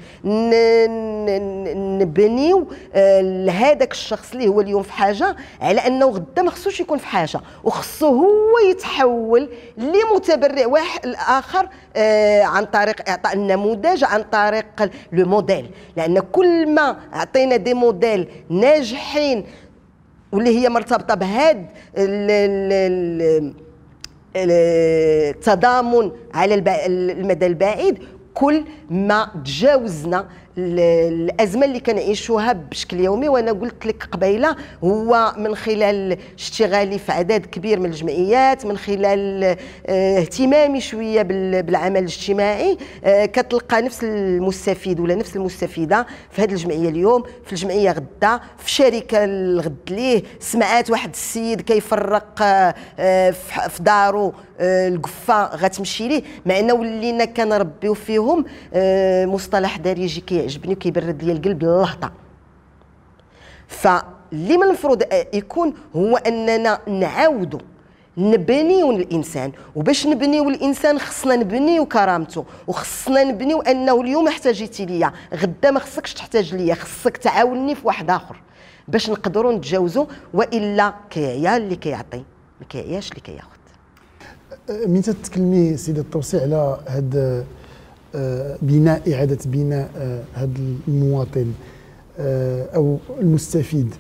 نبنيو 1.74 2.66
آه، 2.94 3.20
لهذاك 3.20 3.92
الشخص 3.92 4.32
اللي 4.32 4.48
هو 4.48 4.60
اليوم 4.60 4.82
في 4.82 4.92
حاجة 4.92 5.36
على 5.60 5.80
أنه 5.86 6.06
غدا 6.06 6.42
ما 6.42 6.50
خصوش 6.50 6.80
يكون 6.80 6.98
في 6.98 7.06
حاجة 7.06 7.40
وخصو 7.64 8.06
هو 8.06 8.70
يتحول 8.70 9.48
لمتبرع 9.78 10.66
واحد 10.66 11.13
الآخر 11.14 11.68
آه، 11.97 12.42
عن 12.42 12.64
طريق 12.64 13.09
اعطاء 13.09 13.33
النموذج 13.35 14.04
عن 14.04 14.23
طريق 14.23 14.90
لو 15.12 15.26
موديل. 15.28 15.71
لأن 15.97 16.18
كل 16.21 16.68
ما 16.68 16.97
أعطينا 17.14 17.56
دي 17.56 17.75
موديل 17.75 18.28
ناجحين 18.50 19.47
واللي 20.33 20.59
هي 20.59 20.68
مرتبطة 20.68 21.14
بهذا 21.14 21.64
التضامن 24.37 26.11
على 26.35 26.54
المدى 26.87 27.47
البعيد 27.47 27.99
كل 28.35 28.64
ما 28.90 29.28
تجاوزنا 29.44 30.28
الأزمة 30.58 31.64
اللي 31.66 31.80
كنعيشوها 31.80 32.52
بشكل 32.52 33.00
يومي 33.00 33.28
وأنا 33.28 33.52
قلت 33.52 33.87
لك 33.87 34.04
قبيلة 34.12 34.56
هو 34.84 35.34
من 35.38 35.54
خلال 35.56 36.16
اشتغالي 36.38 36.99
في 36.99 37.12
عدد 37.12 37.46
كبير 37.46 37.80
من 37.80 37.87
الجمعيات 37.87 38.66
من 38.66 38.76
خلال 38.78 39.44
آه 39.87 40.18
اهتمامي 40.18 40.80
شوية 40.80 41.23
بالعمل 41.23 41.99
الاجتماعي 41.99 42.78
آه 43.04 43.26
كتلقى 43.26 43.82
نفس 43.82 44.04
المستفيد 44.04 45.00
ولا 45.00 45.14
نفس 45.14 45.37
المستفيدة 45.37 46.06
في 46.30 46.42
هذه 46.42 46.50
الجمعية 46.52 46.88
اليوم. 46.88 47.23
في 47.44 47.52
الجمعية 47.52 47.90
غدا 47.90 48.40
في 48.58 48.70
شركة 48.70 49.25
الغد 49.25 49.76
ليه 49.90 50.23
سمعات 50.40 50.90
واحد 50.90 51.11
السيد 51.11 51.61
كيفرق 51.61 52.37
آه 52.99 53.30
في 53.68 53.82
دارو 53.82 54.32
القفة 54.61 55.44
غتمشي 55.56 56.08
ليه. 56.08 56.23
مع 56.46 56.73
ولينا 56.73 57.25
كنربيو 57.25 57.94
فيهم 57.94 58.44
مصطلح 59.34 59.76
دارجي 59.76 60.20
كي 60.20 60.43
كيعجبني 60.44 60.72
وكيبرد 60.72 61.22
لي 61.22 61.32
القلب 61.32 61.62
اللهطه 61.62 62.12
فاللي 63.68 64.56
من 64.56 64.62
المفروض 64.62 65.02
يكون 65.34 65.74
هو 65.96 66.16
أننا 66.16 66.78
نعاودوا 66.88 67.60
نبنيو 68.18 68.90
الإنسان. 68.90 69.52
وباش 69.74 70.06
نبنيو 70.06 70.48
الإنسان 70.48 70.98
خصنا 70.98 71.36
نبنيو 71.36 71.86
كرامته. 71.86 72.44
وخصنا 72.66 73.24
نبنيو 73.24 73.60
أنه 73.60 74.00
اليوم 74.00 74.28
احتاجيتي 74.28 74.86
ليا. 74.86 75.12
غدا 75.34 75.70
ما 75.70 75.80
خصكش 75.80 76.14
تحتاج 76.14 76.54
ليا. 76.54 76.74
خصك 76.74 77.16
تعاوني 77.16 77.74
في 77.74 77.86
واحد 77.86 78.10
آخر. 78.10 78.36
باش 78.88 79.10
نقدروا 79.10 79.52
نتجاوزوا 79.52 80.06
وإلا 80.34 80.94
كيعيا 81.10 81.56
اللي 81.56 81.76
كيعطي 81.76 82.22
ما 82.60 82.66
كيعياش 82.68 83.10
اللي 83.10 83.20
كياخذ 83.20 83.48
من 84.86 85.02
تتكلمي 85.02 85.76
سيدي 85.76 86.00
التوصي 86.00 86.40
على 86.40 86.78
آه، 86.88 87.44
بناء 88.62 89.14
إعادة 89.14 89.38
بناء 89.47 89.90
هذا 90.35 90.50
آه، 90.59 90.88
المواطن 90.88 91.52
آه، 92.18 92.66
أو 92.76 92.99
المستفيد. 93.21 93.94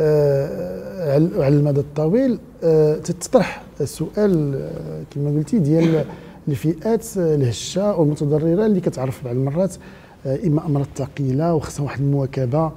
على 0.00 1.48
المدى 1.48 1.80
الطويل 1.80 2.38
تطرح 3.04 3.62
السؤال 3.80 4.60
كما 5.14 5.30
قلتي 5.30 5.58
ديال 5.58 6.04
الفئات 6.48 7.06
الهشة 7.16 7.96
والمتضررة 7.96 8.66
اللي 8.66 8.80
كتعرف 8.80 9.24
بعض 9.24 9.34
المرات 9.34 9.74
إما 10.26 10.66
أمراض 10.66 10.86
ثقيلة 10.96 11.54
وخصها 11.54 11.84
واحد 11.84 12.00
المواكبة 12.00 12.72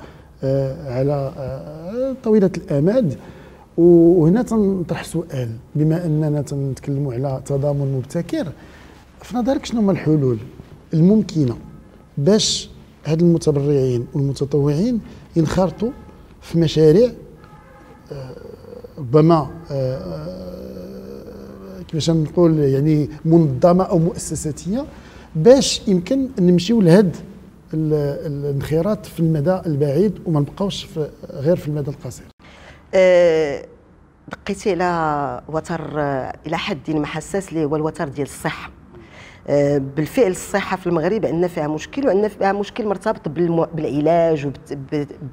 على 0.87 1.31
طويلة 2.23 2.51
الأمد. 2.57 3.15
وهنا 3.77 4.41
تنطرح 4.41 5.03
سؤال 5.03 5.49
بما 5.75 6.05
أننا 6.05 6.41
تنتكلموا 6.41 7.13
على 7.13 7.41
تضامن 7.45 7.93
مبتكر 7.97 8.47
في 9.21 9.37
نظرك 9.37 9.65
شنو 9.65 9.81
هما 9.81 9.91
الحلول؟ 9.91 10.37
الممكنة 10.93 11.57
باش 12.17 12.69
هاد 13.05 13.21
المتبرعين 13.21 14.07
والمتطوعين 14.13 14.99
ينخرطوا 15.35 15.91
في 16.41 16.57
مشاريع 16.59 17.11
آه، 18.11 18.35
ربما 18.97 19.49
آه، 19.71 19.97
آه، 19.97 21.81
كيفاش 21.81 22.09
نقول 22.09 22.59
يعني 22.59 23.09
منظمة 23.25 23.83
أو 23.83 23.99
مؤسساتية 23.99 24.85
باش 25.35 25.81
يمكن 25.87 26.29
نمشيو 26.39 26.81
لهاد 26.81 27.15
الانخراط 27.73 29.05
في 29.05 29.19
المدى 29.19 29.61
البعيد 29.65 30.19
وما 30.25 30.39
نبقاوش 30.39 30.87
غير 31.29 31.55
في 31.55 31.67
المدى 31.67 31.91
القصير. 31.91 32.25
دقيتي 34.31 34.71
على 34.71 35.41
وتر 35.47 35.99
إلى 36.47 36.57
حد 36.57 36.91
ما 36.91 37.05
حساس 37.05 37.49
اللي 37.49 37.65
هو 37.65 37.75
الوتر 37.75 38.07
ديال 38.07 38.27
الصحة. 38.27 38.76
بالفعل 39.95 40.31
الصحة 40.31 40.77
في 40.77 40.87
المغرب 40.87 41.25
عندنا 41.25 41.47
فيها 41.47 41.67
مشكل 41.67 42.07
وعندنا 42.07 42.27
فيها 42.27 42.53
مشكل 42.53 42.85
مرتبط 42.87 43.29
بالعلاج 43.29 44.47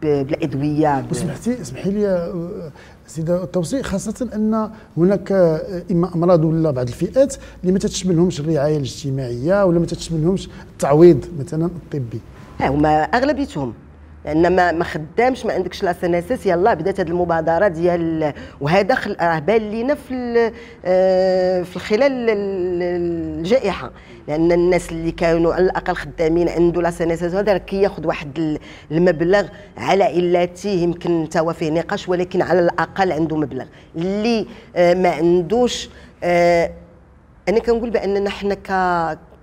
وبالادويه 0.03 1.07
وسمحتي 1.11 1.61
اسمحي 1.61 1.91
لي 1.91 2.09
آه، 2.09 2.71
سيدة 3.07 3.45
التوصي 3.45 3.83
خاصة 3.83 4.29
أن 4.35 4.71
هناك 4.97 5.33
آه، 5.33 5.83
إما 5.91 6.15
أمراض 6.15 6.45
ولا 6.45 6.71
بعض 6.71 6.89
الفئات 6.89 7.37
اللي 7.63 7.73
ما 7.73 7.79
تتشملهمش 7.79 8.41
الرعاية 8.41 8.77
الاجتماعية 8.77 9.65
ولا 9.65 9.79
ما 9.79 9.87
تتشملهمش 9.87 10.49
التعويض 10.73 11.25
مثلا 11.39 11.67
الطبي. 11.67 12.21
هما 12.61 13.03
أغلبيتهم. 13.03 13.75
لأن 14.25 14.57
ما 14.57 14.73
ما 14.73 14.85
خدامش 14.85 15.47
ما 15.47 15.53
عندكش 15.53 15.83
لا 15.83 15.93
سناسس 15.93 16.47
يلا 16.47 16.75
بدات 16.75 17.01
هذه 17.01 17.09
المبادرة 17.09 17.69
ديال 17.69 18.33
وهذا 18.61 18.99
راه 19.21 19.39
بان 19.39 19.71
لينا 19.71 19.95
في 19.95 20.51
آه، 20.85 21.63
في 21.63 21.79
خلال 21.79 22.31
الجائحة. 22.31 23.91
لأن 24.29 24.53
الناس 24.53 24.93
اللي 24.93 25.11
كانوا 25.11 25.55
على 25.55 25.65
الأقل 25.65 25.95
خدامين 25.95 26.49
عنده 26.49 26.83
لا 26.83 26.91
سناسس 26.91 27.35
هذا 27.35 27.59
كياخذ 27.59 28.07
واحد 28.07 28.59
المبلغ 28.91 29.47
على 29.77 30.05
علته 30.05 30.71
يمكن 30.71 31.29
تا 31.31 31.53
فيه 31.53 31.71
نقاش 31.71 32.09
ولكن 32.09 32.43
على 32.43 32.61
الأقل 32.61 33.13
عنده 33.13 33.37
مبلغ. 33.37 33.65
اللي 33.97 34.47
آه، 34.77 34.95
ما 34.95 35.11
عندوش 35.11 35.89
آه، 36.25 36.71
أنا 37.49 37.59
كنقول 37.59 37.91
بأننا 37.91 38.31
حنا 38.31 38.57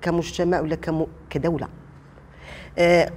كمجتمع 0.01 0.59
ولا 0.59 0.77
كدولة. 1.29 1.80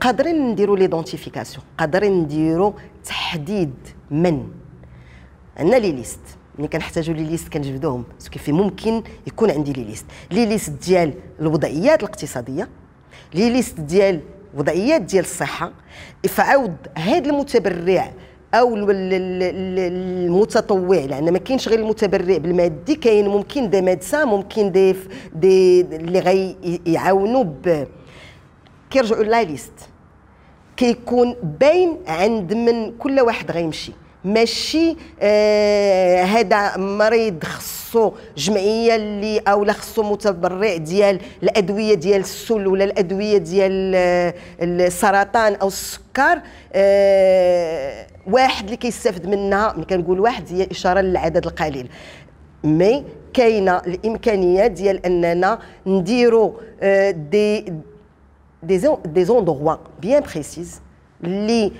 قادرين 0.01 0.51
نديروا 0.51 0.77
l'identification 0.77 1.64
قادرين 1.79 2.12
نديروا 2.12 2.73
تحديد 3.05 3.75
من. 4.11 4.49
عندنا 5.57 5.77
les 5.77 5.92
listes. 5.92 6.20
ملي 6.59 6.69
كنحتاجوا 6.69 7.14
les 7.14 7.24
listes 7.24 7.48
كنجبدوهم 7.49 8.05
كيف 8.31 8.49
ممكن 8.49 9.03
يكون 9.27 9.51
عندي 9.51 9.73
les 9.72 9.85
listes. 9.85 10.07
les 10.31 10.46
listes 10.46 10.70
ديال 10.71 11.14
الوضعيات 11.40 12.03
الاقتصادية 12.03 12.69
les 13.35 13.50
listes 13.50 13.81
ديال 13.81 14.21
وضعيات 14.55 15.01
ديال 15.01 15.25
الصحة. 15.25 15.73
فعاود 16.29 16.77
هذا 16.99 17.31
المتبرع 17.31 18.12
أو 18.55 18.77
المتطوع 20.11 20.99
لأن 20.99 21.33
ما 21.33 21.38
كاينش 21.38 21.69
غير 21.69 21.79
المتبرع 21.79 22.37
بالمادي 22.37 22.95
كاين 22.95 23.29
ممكن 23.29 23.71
دي 23.71 23.81
ميدسان 23.81 24.29
ممكن 24.29 24.73
دي 24.73 24.97
دي 25.35 25.81
اللي 25.81 26.19
غيعاونوا 26.19 27.45
كيرجعوا 28.94 29.24
لا 29.24 29.42
ليست. 29.42 29.72
كيكون 30.76 31.37
باين 31.61 31.96
عند 32.07 32.54
من 32.54 32.98
كل 32.98 33.20
واحد 33.20 33.50
غيمشي. 33.50 33.92
ماشي 34.24 34.96
آه 35.20 36.22
هذا 36.22 36.76
مريض 36.76 37.44
خصو 37.44 38.12
جمعية 38.37 38.94
اللي 38.96 39.38
أو 39.38 39.64
لا 39.64 39.72
خصو 39.72 40.02
متبرع 40.02 40.76
ديال 40.76 41.20
الأدوية 41.42 41.94
ديال 41.94 42.20
السل 42.20 42.66
ولا 42.66 42.85
الأدوية 42.85 43.38
ديال 43.38 43.92
آه، 43.94 44.35
السرطان 44.61 45.54
أو 45.54 45.68
السكر 45.68 46.40
آه 46.72 48.07
واحد 48.26 48.64
اللي 48.64 48.76
كيستافد 48.76 49.26
منها 49.26 49.72
ملي 49.76 49.85
كنقول 49.85 50.20
واحد 50.20 50.44
هي 50.50 50.68
إشارة 50.70 51.00
للعدد 51.00 51.46
القليل. 51.46 51.88
mais 52.64 53.05
كاينة 53.35 53.76
الإمكانية 53.76 54.66
ديال 54.66 55.07
أننا 55.07 55.59
نديروا 55.87 56.52
آه 56.80 57.11
des 57.11 57.72
des 59.07 59.24
endroits 59.24 59.74
bien 60.03 60.22
précis 60.35 60.81
اللي 61.24 61.72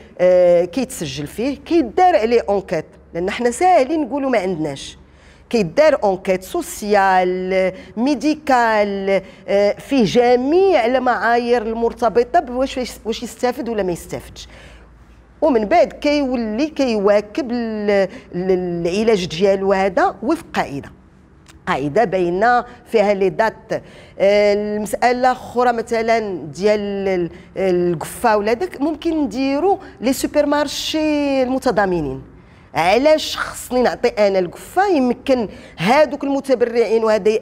كيتسجل 0.67 1.27
فيه 1.27 1.57
كيدار 1.57 2.17
عليه 2.17 2.45
enquête 2.49 2.85
لأن 3.15 3.31
حنا 3.31 3.51
ساهلين 3.51 4.01
نقولوا 4.01 4.31
ما 4.31 4.39
عندناش 4.39 4.99
كيدار 5.51 5.99
enquête 6.05 6.43
sociale 6.43 7.73
médicale 7.97 9.23
فيه 9.79 10.05
جميع 10.05 10.87
المعايير 10.87 11.63
المرتبطه 11.63 12.41
بواش 12.41 12.81
واش 13.05 13.23
يستافد 13.23 13.69
ولا 13.69 13.83
ما 13.83 13.93
يستافدش 13.93 14.49
ومن 15.43 15.65
بعد 15.65 15.93
كيولي 15.93 16.67
كيواكب 16.67 17.49
العلاج 18.35 19.27
ديالو 19.27 19.73
هذا 19.73 20.17
وفق 20.23 20.47
قاعدة 20.55 20.93
قاعدة 21.67 22.05
باينة 22.05 22.65
فيها 22.87 23.15
لي 23.15 23.29
دات 23.29 23.73
آه، 24.19 24.55
المسألة 24.55 25.33
أخرى 25.33 25.73
مثلا 25.73 26.19
ديال 26.47 27.31
القفه 27.57 28.37
ولا 28.37 28.53
داك 28.53 28.81
ممكن 28.81 29.25
نديروا 29.25 29.77
لي 30.01 30.13
سوبر 30.13 30.47
مارشي 30.47 31.43
المتضامنين. 31.43 32.23
علاش 32.75 33.37
خصني 33.37 33.83
نعطي 33.83 34.09
أنا 34.09 34.39
القفه 34.39 34.87
يمكن 34.87 35.49
هادوك 35.79 36.25
المتبرعين 36.25 37.05
وهذا 37.05 37.39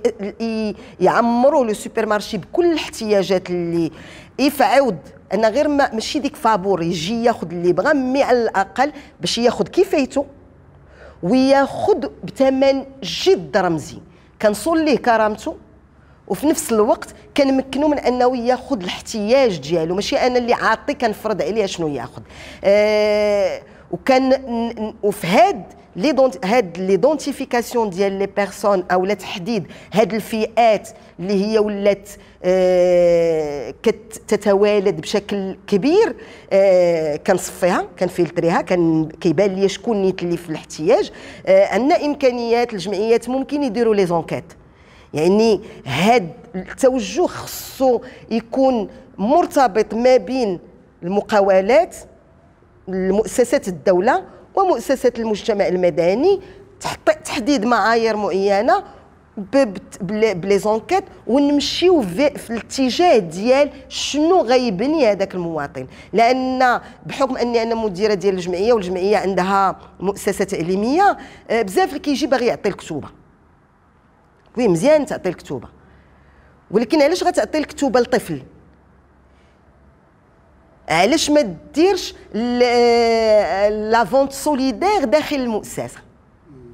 يعمروا 1.00 1.64
le 1.66 1.74
supermarché 1.74 2.37
بكل 2.38 2.72
الاحتياجات 2.72 3.50
اللي 3.50 3.90
يفعود. 4.38 4.98
أنا 5.32 5.48
غير 5.48 5.68
ما 5.68 5.94
ماشي 5.94 6.18
ديك 6.18 6.37
فابور 6.37 6.82
يجي 6.82 7.24
ياخذ 7.24 7.50
اللي 7.50 7.72
بغى 7.72 7.94
mais 7.94 8.22
على 8.22 8.42
الأقل 8.42 8.92
باش 9.20 9.38
ياخذ 9.38 9.64
كفايته 9.64 10.26
وياخذ 11.22 12.08
بثمن 12.24 12.85
جد 13.02 13.56
رمزي. 13.56 13.98
كنصون 14.42 14.85
ليه 14.85 14.96
كرامته 14.96 15.57
وفي 16.28 16.46
نفس 16.46 16.72
الوقت 16.72 17.09
كنمكنو 17.37 17.88
من 17.88 17.98
أنه 17.98 18.37
ياخذ 18.37 18.81
الاحتياج 18.81 19.59
ديالو. 19.59 19.94
ماشي 19.94 20.16
أنا 20.16 20.38
اللي 20.38 20.55
عاطي 20.55 20.94
كنفرض 20.94 21.42
عليه 21.42 21.66
شنو 21.66 21.88
ياخذ. 21.88 22.22
آه 22.64 23.62
وكان 23.92 24.33
وفي 25.02 25.26
هاد 25.26 25.62
هاد 26.44 26.78
l'identification 26.78 27.90
ديال 27.90 28.12
les 28.12 28.26
personnes 28.26 28.85
أو 28.90 29.05
تحديد 29.14 29.66
هاد 29.92 30.14
الفئات 30.14 30.88
اللي 31.20 31.44
هي 31.46 31.59
ولات 31.59 32.09
آه 32.44 33.74
كتتوالد 33.83 35.00
بشكل 35.00 35.57
كبير 35.66 36.14
آه 36.52 37.16
كنصفيها 37.16 37.87
كنفلتريها 37.98 38.61
كان 38.61 39.09
كيبان 39.20 39.55
لي 39.55 39.68
شكون 39.68 40.02
نيت 40.02 40.22
اللي 40.22 40.37
في 40.37 40.50
الاحتياج 40.50 41.11
آه 41.46 41.66
عندنا 41.66 42.05
إمكانيات 42.05 42.72
الجمعيات 42.72 43.28
ممكن 43.28 43.62
يديروا 43.62 43.94
les 43.94 44.07
enquêtes. 44.07 44.44
يعني 45.14 45.61
هاد 45.87 46.31
التوجه 46.55 47.26
خصو 47.26 48.00
يكون 48.31 48.88
مرتبط 49.18 49.94
ما 49.94 50.16
بين 50.16 50.59
المقاولات 51.02 51.96
المؤسسات 52.88 53.68
الدولة 53.68 54.25
ومؤسسات 54.55 55.18
المجتمع 55.18 55.66
المدني 55.68 56.40
تحديد 57.25 57.64
معايير 57.64 58.16
معينة 58.16 58.85
بلي 60.33 60.59
زونكيت 60.59 61.05
ونمشيو 61.27 62.03
في 62.03 62.51
الاتجاه 62.51 63.18
ديال 63.18 63.71
شنو 63.88 64.42
غيبني 64.42 65.07
هذاك 65.07 65.35
المواطن. 65.35 65.87
لأن 66.12 66.81
بحكم 67.07 67.37
أني 67.37 67.62
أنا 67.62 67.75
مديرة 67.75 68.14
ديال 68.14 68.35
الجمعية 68.35 68.73
والجمعية 68.73 69.16
عندها 69.16 69.79
مؤسسة 70.01 70.45
تعليمية 70.45 71.18
آه، 71.51 71.62
بزاف 71.62 71.88
اللي 71.88 71.99
كيجي 71.99 72.27
باغي 72.27 72.47
يعطي 72.47 72.68
الكتوبة. 72.68 73.09
oui 74.59 74.68
مزيان 74.68 75.07
تعطي 75.07 75.29
الكتوبة. 75.29 75.68
ولكن 76.71 77.03
علاش 77.03 77.25
غتعطي 77.25 77.59
الكتوبة 77.59 78.01
لطفل؟ 78.01 78.42
علاش 80.88 81.31
ما 81.31 81.57
ديرش 81.75 82.14
la 82.35 84.05
vente 84.05 84.33
solidaire 84.33 85.05
داخل 85.05 85.37
المؤسسة؟ 85.37 86.01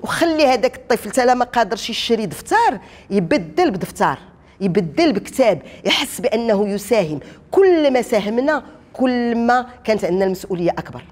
وخلي 0.03 0.47
هذاك 0.47 0.77
الطفل 0.77 1.11
حتى 1.11 1.35
ما 1.35 1.45
قادرش 1.45 1.91
يشري 1.91 2.27
دفتر 2.27 2.79
يبدل 3.11 3.71
بدفتر 3.71 4.19
يبدل 4.61 5.13
بكتاب 5.13 5.63
يحس 5.85 6.21
بأنه 6.21 6.69
يساهم. 6.69 7.21
كل 7.51 7.93
ما 7.93 8.03
ساهمنا 8.03 8.63
كل 8.93 9.37
ما 9.37 9.67
كانت 9.85 10.05
عندنا 10.05 10.25
المسؤولية 10.25 10.71
أكبر. 10.71 11.05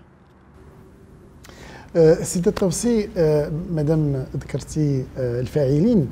أه 1.97 2.15
سيدة 2.15 2.51
الطوسي 2.51 3.09
أه 3.17 3.53
مادام 3.71 4.27
ذكرتي 4.37 5.05
أه 5.19 5.41
الفاعلين 5.41 6.11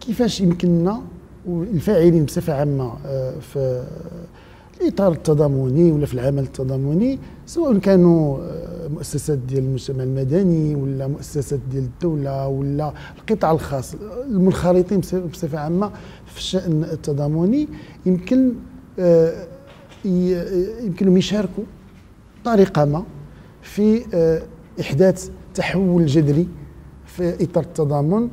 كيفاش 0.00 0.40
يمكننا 0.40 1.02
الفاعلين 1.48 2.24
بصفة 2.24 2.54
عامة 2.54 2.96
في 3.40 3.84
الاطار 4.80 5.12
التضامني 5.12 5.92
ولا 5.92 6.06
في 6.06 6.14
العمل 6.14 6.42
التضامني 6.42 7.18
سواء 7.46 7.78
كانوا 7.78 8.38
آه، 8.38 8.88
مؤسسات 8.88 9.38
ديال 9.38 9.64
المجتمع 9.64 10.02
المدني 10.02 10.74
ولا 10.74 11.06
مؤسسات 11.06 11.60
ديال 11.70 11.84
الدولة 11.84 12.48
ولا 12.48 12.92
القطاع 13.18 13.52
الخاص 13.52 13.94
المنخرطين 14.26 15.00
بصفة 15.00 15.58
عامة 15.58 15.90
في 16.26 16.38
الشان 16.38 16.84
التضامني 16.84 17.68
يمكن 18.06 18.52
آه، 18.98 19.46
يمكنهم 20.04 21.16
يشاركوا 21.16 21.64
بطريقة 22.42 22.84
ما 22.84 23.04
في 23.62 24.04
آه، 24.14 24.42
إحداث 24.80 25.30
تحول 25.54 26.06
جذري 26.06 26.48
في 27.06 27.44
إطار 27.44 27.64
التضامن 27.64 28.28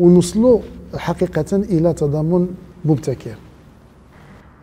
ونوصلوا 0.00 0.60
حقيقة 0.96 1.56
إلى 1.56 1.92
تضامن 1.92 2.48
مبتكر. 2.84 3.36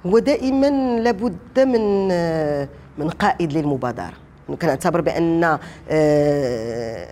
هو 0.05 0.19
دائما 0.19 0.99
لابد 0.99 1.59
من 1.59 2.07
من 2.97 3.09
قائد 3.09 3.53
للمبادرة. 3.53 4.13
كنعتبر 4.61 5.01
بأن 5.01 5.57
آه، 5.89 7.07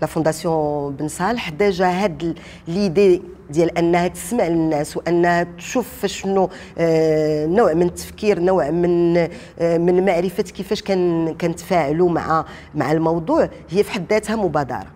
la 0.00 0.06
fondation 0.06 0.96
بن 0.96 1.08
صالح 1.08 1.48
déjà 1.50 1.86
هاد 1.86 2.38
ليدي 2.68 3.22
ديال 3.50 3.78
أنها 3.78 4.08
تسمع 4.08 4.46
للناس 4.46 4.96
وأنها 4.96 5.42
تشوف 5.58 6.06
شنو 6.06 6.48
آه، 6.78 7.46
نوع 7.46 7.72
من 7.74 7.86
التفكير 7.86 8.40
نوع 8.40 8.70
من 8.70 9.16
آه، 9.16 9.78
من 9.78 10.04
معرفة 10.04 10.42
كيفاش 10.42 10.82
كان 10.82 11.34
كنتفاعلوا 11.40 12.10
مع 12.10 12.44
مع 12.74 12.92
الموضوع 12.92 13.48
هي 13.70 13.84
في 13.84 13.90
حد 13.90 14.04
ذاتها 14.10 14.36
مبادرة. 14.36 14.86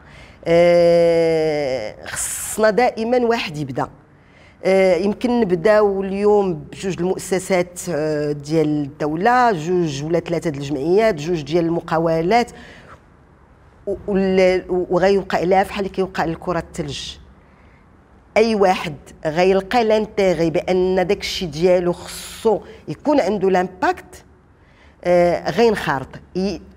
خصنا 2.06 2.70
دائما 2.70 3.18
واحد 3.18 3.56
يبدأ. 3.56 3.82
آه، 3.82 4.05
يمكن 4.96 5.40
نبداو 5.40 6.02
اليوم 6.02 6.54
بجوج 6.54 6.96
المؤسسات 7.00 7.80
آه، 7.90 8.32
ديال 8.32 8.66
الدولة 8.66 9.52
جوج 9.52 10.04
ولا 10.04 10.20
ثلاثة 10.20 10.50
ديال 10.50 10.62
الجمعيات 10.62 11.14
جوج 11.14 11.42
ديال 11.42 11.64
المقاولات 11.64 12.50
وغيوقع 14.68 15.40
لها 15.40 15.78
اللي 15.78 15.88
كيوقع 15.88 16.24
لكرة 16.24 16.58
الثلج. 16.58 17.16
أي 18.36 18.54
واحد 18.54 18.94
غيلقى 19.26 19.84
l'intérêt 19.84 20.50
بأن 20.50 21.06
داك 21.06 21.20
الشيء 21.20 21.48
ديالو 21.48 21.92
خصو 21.92 22.60
يكون 22.88 23.20
عنده 23.20 23.50
l'impact 23.50 24.24
آه 25.04 25.50
غينخرط. 25.50 26.08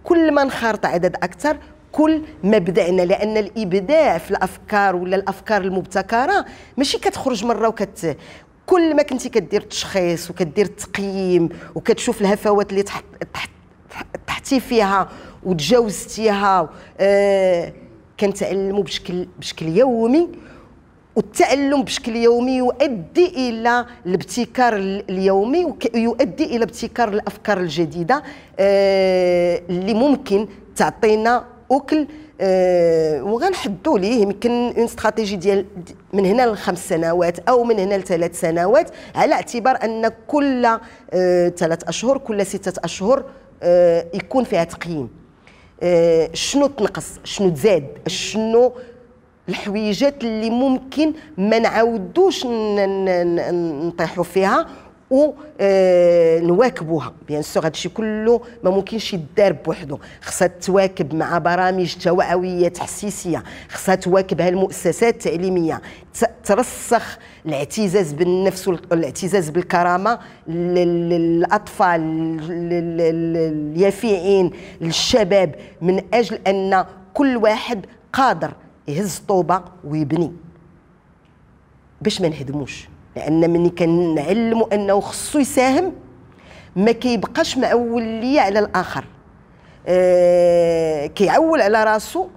كل 0.03 0.31
ما 0.31 0.43
نخرط 0.43 0.85
عدد 0.85 1.15
أكثر 1.15 1.57
كل 1.99 2.21
ما 2.43 2.55
بدعنا 2.55 3.01
لأن 3.01 3.37
الإبداع 3.37 4.17
في 4.17 4.31
الأفكار 4.31 4.95
ولا 4.95 5.15
الأفكار 5.15 5.61
المبتكرة 5.61 6.45
ماشي 6.77 6.97
كتخرج 6.97 7.45
مرة 7.45 7.67
وكت 7.67 8.17
كل 8.65 8.95
ما 8.95 9.03
كنتي 9.03 9.29
كدير 9.29 9.61
تشخيص 9.61 10.29
وكدير 10.29 10.65
تقييم 10.65 11.49
وكتشوف 11.75 12.21
الهفوات 12.21 12.69
اللي 12.71 12.83
تحت 12.83 13.03
تحتي 14.27 14.59
فيها 14.59 15.09
وتجاوزتيها 15.43 16.69
آه 16.99 17.73
كنتعلموا 18.19 18.83
بشكل 18.83 19.27
بشكل 19.39 19.67
يومي 19.67 20.29
والتعلم 21.15 21.83
بشكل 21.83 22.15
يومي 22.15 22.57
يؤدي 22.57 23.25
إلى 23.49 23.85
الابتكار 24.05 24.75
اليومي 25.09 25.65
ويؤدي 25.95 26.45
إلى 26.55 26.63
ابتكار 26.63 27.09
الأفكار 27.09 27.59
الجديدة 27.59 28.23
آه 28.59 29.61
اللي 29.69 29.93
ممكن 29.93 30.47
تعطينا 30.75 31.58
أكل 31.71 32.07
أه 32.41 33.23
وغنحدوا 33.23 33.99
ليه 33.99 34.21
يمكن 34.21 34.51
اون 34.51 34.83
استراتيجي 34.83 35.35
ديال 35.35 35.65
من 36.13 36.25
هنا 36.25 36.47
لخمس 36.47 36.89
سنوات 36.89 37.39
أو 37.39 37.63
من 37.63 37.79
هنا 37.79 37.95
لثلاث 37.95 38.39
سنوات 38.39 38.91
على 39.15 39.33
اعتبار 39.33 39.83
أن 39.83 40.11
كل 40.27 40.65
أه 41.13 41.49
ثلاث 41.49 41.83
أشهر 41.87 42.17
كل 42.17 42.45
ستة 42.45 42.81
أشهر 42.83 43.23
أه 43.63 44.05
يكون 44.13 44.43
فيها 44.43 44.63
تقييم. 44.63 45.09
أه 45.83 46.29
شنو 46.33 46.67
تنقص؟ 46.67 47.05
شنو 47.23 47.49
تزاد؟ 47.49 47.87
شنو 48.07 48.73
الحويجات 49.49 50.23
اللي 50.23 50.49
ممكن 50.49 51.13
ما 51.37 51.59
نعاودوش 51.59 52.45
نطيحوا 52.45 54.23
فيها؟ 54.23 54.67
ونواكبوها 55.11 57.13
بيان 57.27 57.41
سور 57.41 57.65
هادشي 57.65 57.89
كله 57.89 58.41
ما 58.63 58.71
ممكنش 58.71 59.13
يدار 59.13 59.53
بوحدو. 59.53 59.99
خصها 60.21 60.47
تواكب 60.47 61.15
مع 61.15 61.37
برامج 61.37 61.95
توعوية 61.95 62.67
تحسيسية. 62.67 63.43
خصها 63.69 63.95
تواكبها 63.95 64.49
المؤسسات 64.49 65.27
التعليمية. 65.27 65.81
ترسخ 66.43 67.17
الاعتزاز 67.45 68.13
بالنفس 68.13 68.67
والاعتزاز 68.67 69.49
بالكرامة 69.49 70.19
للأطفال 70.47 72.01
اليافعين 72.99 74.51
للشباب 74.81 75.55
من 75.81 76.01
أجل 76.13 76.39
أن 76.47 76.85
كل 77.13 77.37
واحد 77.37 77.85
قادر 78.13 78.53
يهز 78.87 79.21
طوبة 79.27 79.63
ويبني. 79.83 80.31
باش 82.01 82.21
ما 82.21 82.29
نهدموش. 82.29 82.88
لأن 83.15 83.49
ملي 83.49 83.69
كنعلموا 83.69 84.75
أنه 84.75 84.99
خصو 84.99 85.39
يساهم 85.39 85.91
ما 86.75 86.91
كيبقاش 86.91 87.57
معول 87.57 88.37
على 88.37 88.59
الآخر. 88.59 89.05
آه 89.87 91.05
كيعول 91.05 91.61
على 91.61 91.83
راسو 91.83 92.27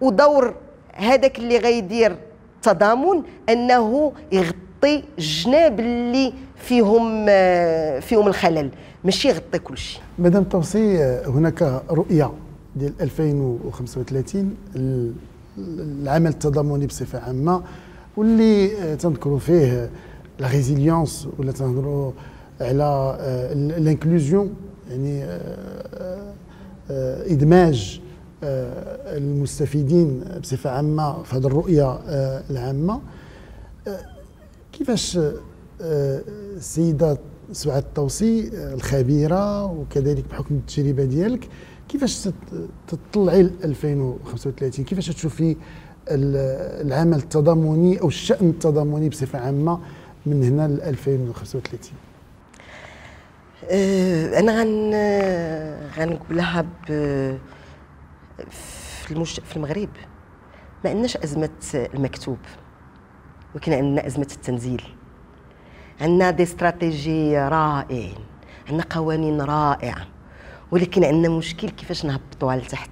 ودور 0.00 0.54
هذاك 0.94 1.38
اللي 1.38 1.58
غيدير 1.58 2.16
تضامن 2.62 3.22
أنه 3.48 4.12
يغطي 4.32 5.04
الجناب 5.18 5.80
اللي 5.80 6.32
فيهم 6.56 7.26
آه 7.28 8.00
فيهم 8.00 8.26
الخلل. 8.26 8.70
ماشي 9.04 9.28
يغطي 9.28 9.58
كل 9.58 9.78
شيء 9.78 10.02
مدام 10.18 10.44
توصي 10.44 10.98
هناك 11.26 11.82
رؤية 11.90 12.32
ديال 12.76 12.92
2035 13.00 14.56
العمل 15.58 16.30
التضامني 16.30 16.86
بصفة 16.86 17.20
عامة. 17.20 17.62
واللي 18.16 18.96
تنذكروا 18.96 19.38
فيه 19.38 19.90
la 20.38 20.48
résilience 20.48 21.28
ولا 21.38 21.52
تنهضروا 21.52 22.12
على 22.60 23.16
ال 23.52 23.62
inclusion 23.62 24.54
يعني 24.90 25.24
إدماج 27.32 28.00
المستفيدين 29.06 30.24
بصفة 30.42 30.70
عامة 30.70 31.22
في 31.22 31.36
هذه 31.36 31.46
الرؤية 31.46 31.98
العامة. 32.50 33.00
كيفاش 34.72 35.18
السيدة 35.80 37.18
سعاد 37.52 37.82
الطوسي 37.82 38.50
الخبيرة 38.54 39.64
وكذلك 39.64 40.24
بحكم 40.30 40.54
التجربة 40.54 41.04
ديالك 41.04 41.48
كيفاش 41.88 42.28
تطلعي 42.88 43.42
ل 43.42 43.50
2035 43.64 44.84
كيفاش 44.84 45.06
تشوفي 45.08 45.56
العمل 46.10 47.16
التضامني 47.16 48.00
أو 48.00 48.08
الشأن 48.08 48.48
التضامني 48.50 49.08
بصفة 49.08 49.38
عامة 49.38 49.80
من 50.26 50.42
هنا 50.44 50.68
ل 50.68 50.82
2035 50.82 51.80
أه، 53.70 54.38
أنا 54.38 54.62
غن 54.62 54.94
غنقولها 55.98 56.66
في 59.04 59.10
المش... 59.10 59.40
في 59.40 59.56
المغرب. 59.56 59.88
ما 60.84 60.90
عندناش 60.90 61.16
أزمة 61.16 61.48
المكتوب 61.74 62.38
ولكن 63.54 63.72
عندنا 63.72 64.06
أزمة 64.06 64.28
التنزيل. 64.36 64.82
عندنا 66.00 66.30
دي 66.30 66.42
استراتيجي 66.42 67.38
رائعين 67.38 68.14
عندنا 68.68 68.84
قوانين 68.90 69.40
رائعة. 69.40 70.06
ولكن 70.72 71.04
عندنا 71.04 71.28
مشكل 71.28 71.70
كيفاش 71.70 72.04
نهبطوها 72.04 72.56
لتحت 72.56 72.90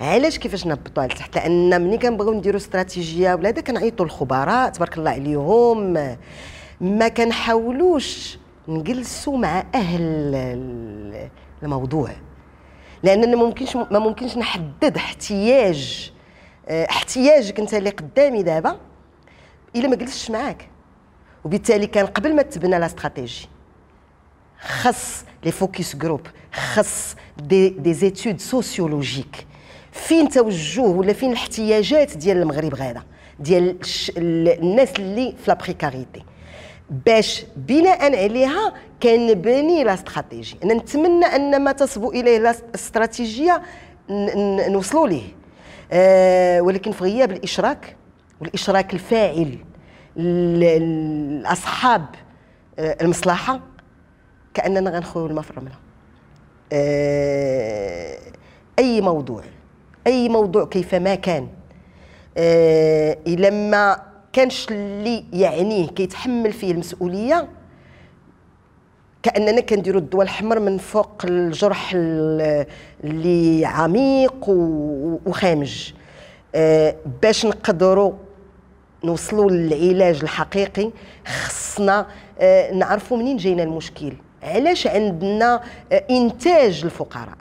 علاش 0.00 0.38
كيفاش 0.38 0.66
نهبطوها 0.66 1.06
لتحت 1.06 1.36
لأن 1.36 1.82
ملي 1.82 1.98
كنبغيو 1.98 2.34
نديروا 2.34 2.56
استراتيجية 2.56 3.34
ولا 3.34 3.48
هذا 3.48 3.60
كنعيطوا 3.60 4.06
للخبراء 4.06 4.70
تبارك 4.70 4.98
الله 4.98 5.10
عليهم. 5.10 5.92
ما 6.80 7.08
كنحاولوش 7.08 8.38
نجلسوا 8.68 9.38
مع 9.38 9.64
أهل 9.74 10.02
الموضوع. 11.62 12.10
لأن 13.02 13.36
ما 13.36 13.44
ممكنش 13.44 13.76
ما 13.76 13.98
ممكنش 13.98 14.36
نحدد 14.36 14.96
احتياج 14.96 16.12
احتياجك 16.70 17.60
أنت 17.60 17.74
اللي 17.74 17.90
قدامي 17.90 18.42
دابا 18.42 18.76
إلا 19.76 19.88
ما 19.88 19.96
جلستش 19.96 20.30
معاك. 20.30 20.68
وبالتالي 21.44 21.86
كان 21.86 22.06
قبل 22.06 22.34
ما 22.34 22.42
تبنى 22.42 22.78
la 22.78 22.86
stratégie. 22.86 23.48
خص 24.60 25.24
les 25.44 25.52
focus 25.52 25.96
groups 25.96 26.20
خص 26.52 27.16
des 27.38 27.68
des 27.68 27.94
études 27.94 28.40
sociologiques 28.40 29.46
فين 29.92 30.28
توجه 30.28 30.80
ولا 30.80 31.12
فين 31.12 31.30
الاحتياجات 31.30 32.16
ديال 32.16 32.36
المغرب 32.36 32.74
غادا؟ 32.74 33.02
ديال 33.40 33.76
الناس 34.16 34.90
اللي 34.98 35.34
في 35.44 35.50
لا 35.50 35.54
بريكاريتي 35.54 36.22
باش 37.06 37.44
بناء 37.56 38.02
عليها 38.24 38.72
كنبني 39.02 39.84
لا 39.84 39.94
استراتيجي 39.94 40.56
أنا 40.64 40.74
نتمنى 40.74 41.24
أن 41.24 41.64
ما 41.64 41.72
تصبو 41.72 42.10
إليه 42.10 42.38
لا 42.38 42.54
استراتيجيه 42.74 43.62
نوصلوا 44.68 45.08
ليه. 45.08 45.22
أه 45.92 46.60
ولكن 46.60 46.92
في 46.92 47.04
غياب 47.04 47.32
الإشراك 47.32 47.96
والإشراك 48.40 48.94
الفاعل 48.94 49.58
لاصحاب 50.16 52.06
آه، 52.78 52.96
المصلحة 53.00 53.60
كأننا 54.56 54.90
غنخويو 54.90 55.26
الماء 55.26 55.44
الرمله 55.50 55.74
أه 56.72 58.18
أي 58.78 59.00
موضوع 59.00 59.42
أي 60.06 60.28
موضوع 60.28 60.64
كيفما 60.64 61.14
كان 61.14 61.48
أه 62.36 63.18
الا 63.26 63.50
ما 63.50 64.02
كانش 64.32 64.66
اللي 64.70 65.24
يعنيه 65.32 65.88
كيتحمل 65.88 66.52
فيه 66.52 66.72
المسؤولية 66.72 67.48
كأننا 69.22 69.60
كنديروا 69.60 70.00
الدواء 70.00 70.22
الحمر 70.24 70.60
من 70.60 70.78
فوق 70.78 71.22
الجرح 71.24 71.92
اللي 73.04 73.66
عميق 73.66 74.44
وخامج. 75.26 75.92
أه 76.54 76.96
باش 77.22 77.46
نقدروا 77.46 78.12
نوصلوا 79.04 79.50
للعلاج 79.50 80.22
الحقيقي 80.22 80.90
خصنا 81.26 82.06
نعرفوا 82.72 83.16
منين 83.16 83.36
جاينا 83.36 83.62
المشكل. 83.62 84.12
علاش 84.46 84.86
عندنا 84.86 85.60
أه 85.92 86.04
إنتاج 86.10 86.84
الفقراء؟ 86.84 87.36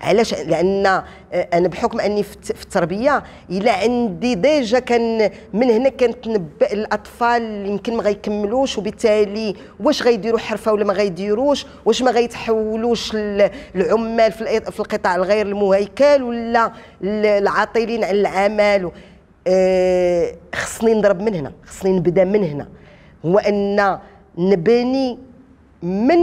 علاش؟ 0.00 0.34
لأن 0.34 0.86
آه، 0.86 1.04
أنا 1.32 1.68
بحكم 1.68 2.00
أني 2.00 2.22
في 2.22 2.50
التربية 2.62 3.22
إلا 3.50 3.72
عندي 3.72 4.34
ديجا 4.34 4.78
كان 4.78 5.30
من 5.52 5.70
هنا 5.70 5.88
كنتنبأ 5.88 6.72
الأطفال 6.72 7.66
يمكن 7.66 7.96
ما 7.96 8.02
غيكملوش 8.02 8.78
وبالتالي 8.78 9.54
واش 9.80 10.02
غيديروا 10.02 10.38
حرفة 10.38 10.72
ولا 10.72 10.84
ما 10.84 10.92
غيديروش؟ 10.92 11.66
واش 11.84 12.02
ما 12.02 12.10
غيتحولوش 12.10 13.12
العمال 13.74 14.32
في 14.32 14.80
القطاع 14.80 15.16
الغير 15.16 15.46
المهيكل 15.46 16.22
ولا 16.22 16.72
العاطلين 17.02 18.04
عن 18.04 18.14
العمل؟ 18.14 18.90
آه، 19.46 20.32
خصني 20.54 20.94
نضرب 20.94 21.22
من 21.22 21.34
هنا 21.34 21.52
خصني 21.66 21.92
نبدأ 21.92 22.24
من 22.24 22.44
هنا. 22.44 22.68
هو 23.26 23.38
أن 23.38 23.98
نبني 24.38 25.18
من 25.82 26.18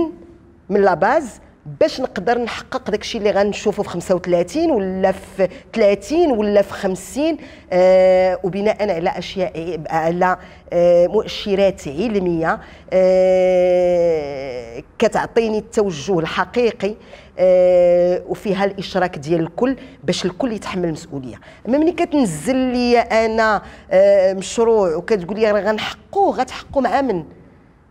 من 0.69 0.81
لا 0.81 0.93
باز 0.93 1.39
باش 1.79 2.01
نقدر 2.01 2.37
نحقق 2.37 2.89
داكشي 2.91 3.17
اللي 3.17 3.31
غنشوفه 3.31 3.83
في 3.83 3.89
35 3.89 4.71
ولا 4.71 5.11
في 5.11 5.47
30 5.73 6.31
ولا 6.31 6.61
في 6.61 6.73
50 6.73 7.37
آه 7.73 8.39
وبناء 8.43 8.91
على 8.91 9.09
أشياء 9.09 9.81
على 9.89 10.37
آه 10.73 11.07
مؤشرات 11.07 11.87
علمية 11.87 12.59
آه 12.93 14.83
كتعطيني 14.99 15.57
التوجه 15.57 16.19
الحقيقي 16.19 16.95
آه 17.39 18.21
وفيها 18.27 18.65
الاشراك 18.65 19.17
ديال 19.17 19.39
الكل 19.41 19.75
باش 20.03 20.25
الكل 20.25 20.51
يتحمل 20.53 20.85
المسؤولية. 20.85 21.39
أما 21.67 21.77
ملي 21.77 21.91
كتنزل 21.91 22.55
لي 22.55 22.99
أنا 22.99 23.61
آه 23.91 24.33
مشروع 24.33 24.95
وكتقول 24.95 25.39
لي 25.39 25.51
راه 25.51 25.61
غنحقوه 25.61 26.35
غتحقوا 26.37 26.81
مع 26.81 27.01
من؟ 27.01 27.23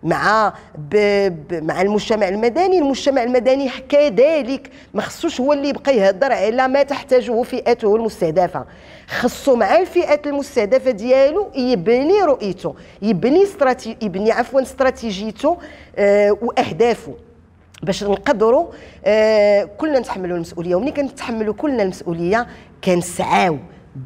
مع 0.05 0.53
ب... 0.79 0.97
ب... 1.49 1.65
مع 1.65 1.83
المجتمع 1.83 2.29
المدني 2.29 2.79
المجتمع 2.79 3.23
المدني 3.23 3.71
كذلك 3.89 4.71
ما 4.95 5.03
خصوش 5.03 5.41
هو 5.41 5.53
اللي 5.53 5.69
يبقى 5.69 5.97
يهضر 5.97 6.33
على 6.33 6.69
ما 6.69 6.83
تحتاجه 6.83 7.43
فئته 7.43 7.97
المستهدفة. 7.97 8.65
خصو 9.09 9.57
مع 9.57 9.77
الفئات 9.79 10.27
المستهدفة 10.27 10.91
ديالو 10.91 11.51
يبني 11.55 12.23
رؤيته 12.23 12.75
يبني 13.03 13.43
استراتي... 13.43 13.97
يبني 14.03 14.33
عفوا 14.33 14.63
استراتيجيته 14.63 15.59
آه 15.97 16.37
وأهدافه. 16.43 17.15
باش 17.83 18.05
نقدروا 18.05 18.67
آه 19.05 19.65
كلنا 19.65 19.99
نتحملوا 19.99 20.37
المسؤولية. 20.37 20.75
ومني 20.75 20.91
كنتحملوا 20.93 21.55
كلنا 21.55 21.83
المسؤولية 21.83 22.47
كنسعاو 22.85 23.59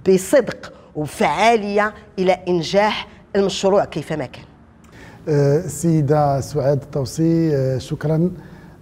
بصدق 0.08 0.72
وفعالية 0.96 1.94
إلى 2.18 2.38
إنجاح 2.48 3.08
المشروع 3.36 3.84
كيفما 3.84 4.26
كان. 4.26 4.47
السيدة 5.28 6.40
سعاد 6.40 6.82
الطوسي 6.82 7.56
آه، 7.56 7.78
شكرا 7.78 8.30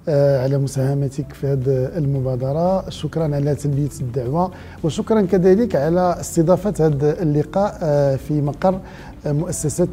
آه، 0.09 0.43
على 0.43 0.59
مساهمتك 0.59 1.33
في 1.33 1.47
هذه 1.47 1.99
المبادرة. 1.99 2.91
شكرا 2.91 3.35
على 3.35 3.55
تلبية 3.55 3.89
الدعوة 4.01 4.51
وشكرا 4.85 5.21
كذلك 5.23 5.77
على 5.77 6.17
استضافة 6.21 6.87
هذا 6.87 7.23
اللقاء 7.23 7.79
آه، 7.83 8.17
في 8.17 8.43
مقر 8.43 8.81
مؤسسة 9.27 9.89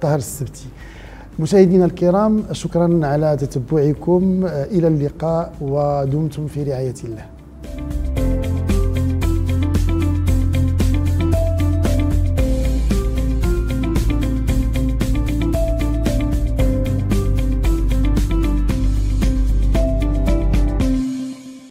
طهر 0.00 0.18
السبتي. 0.18 0.66
مشاهدينا 1.38 1.84
الكرام 1.84 2.42
شكرا 2.52 3.06
على 3.06 3.36
تتبعكم 3.36 4.46
إلى 4.46 4.88
اللقاء 4.88 5.52
ودمتم 5.60 6.46
في 6.46 6.62
رعاية 6.62 6.94
الله. 7.04 7.24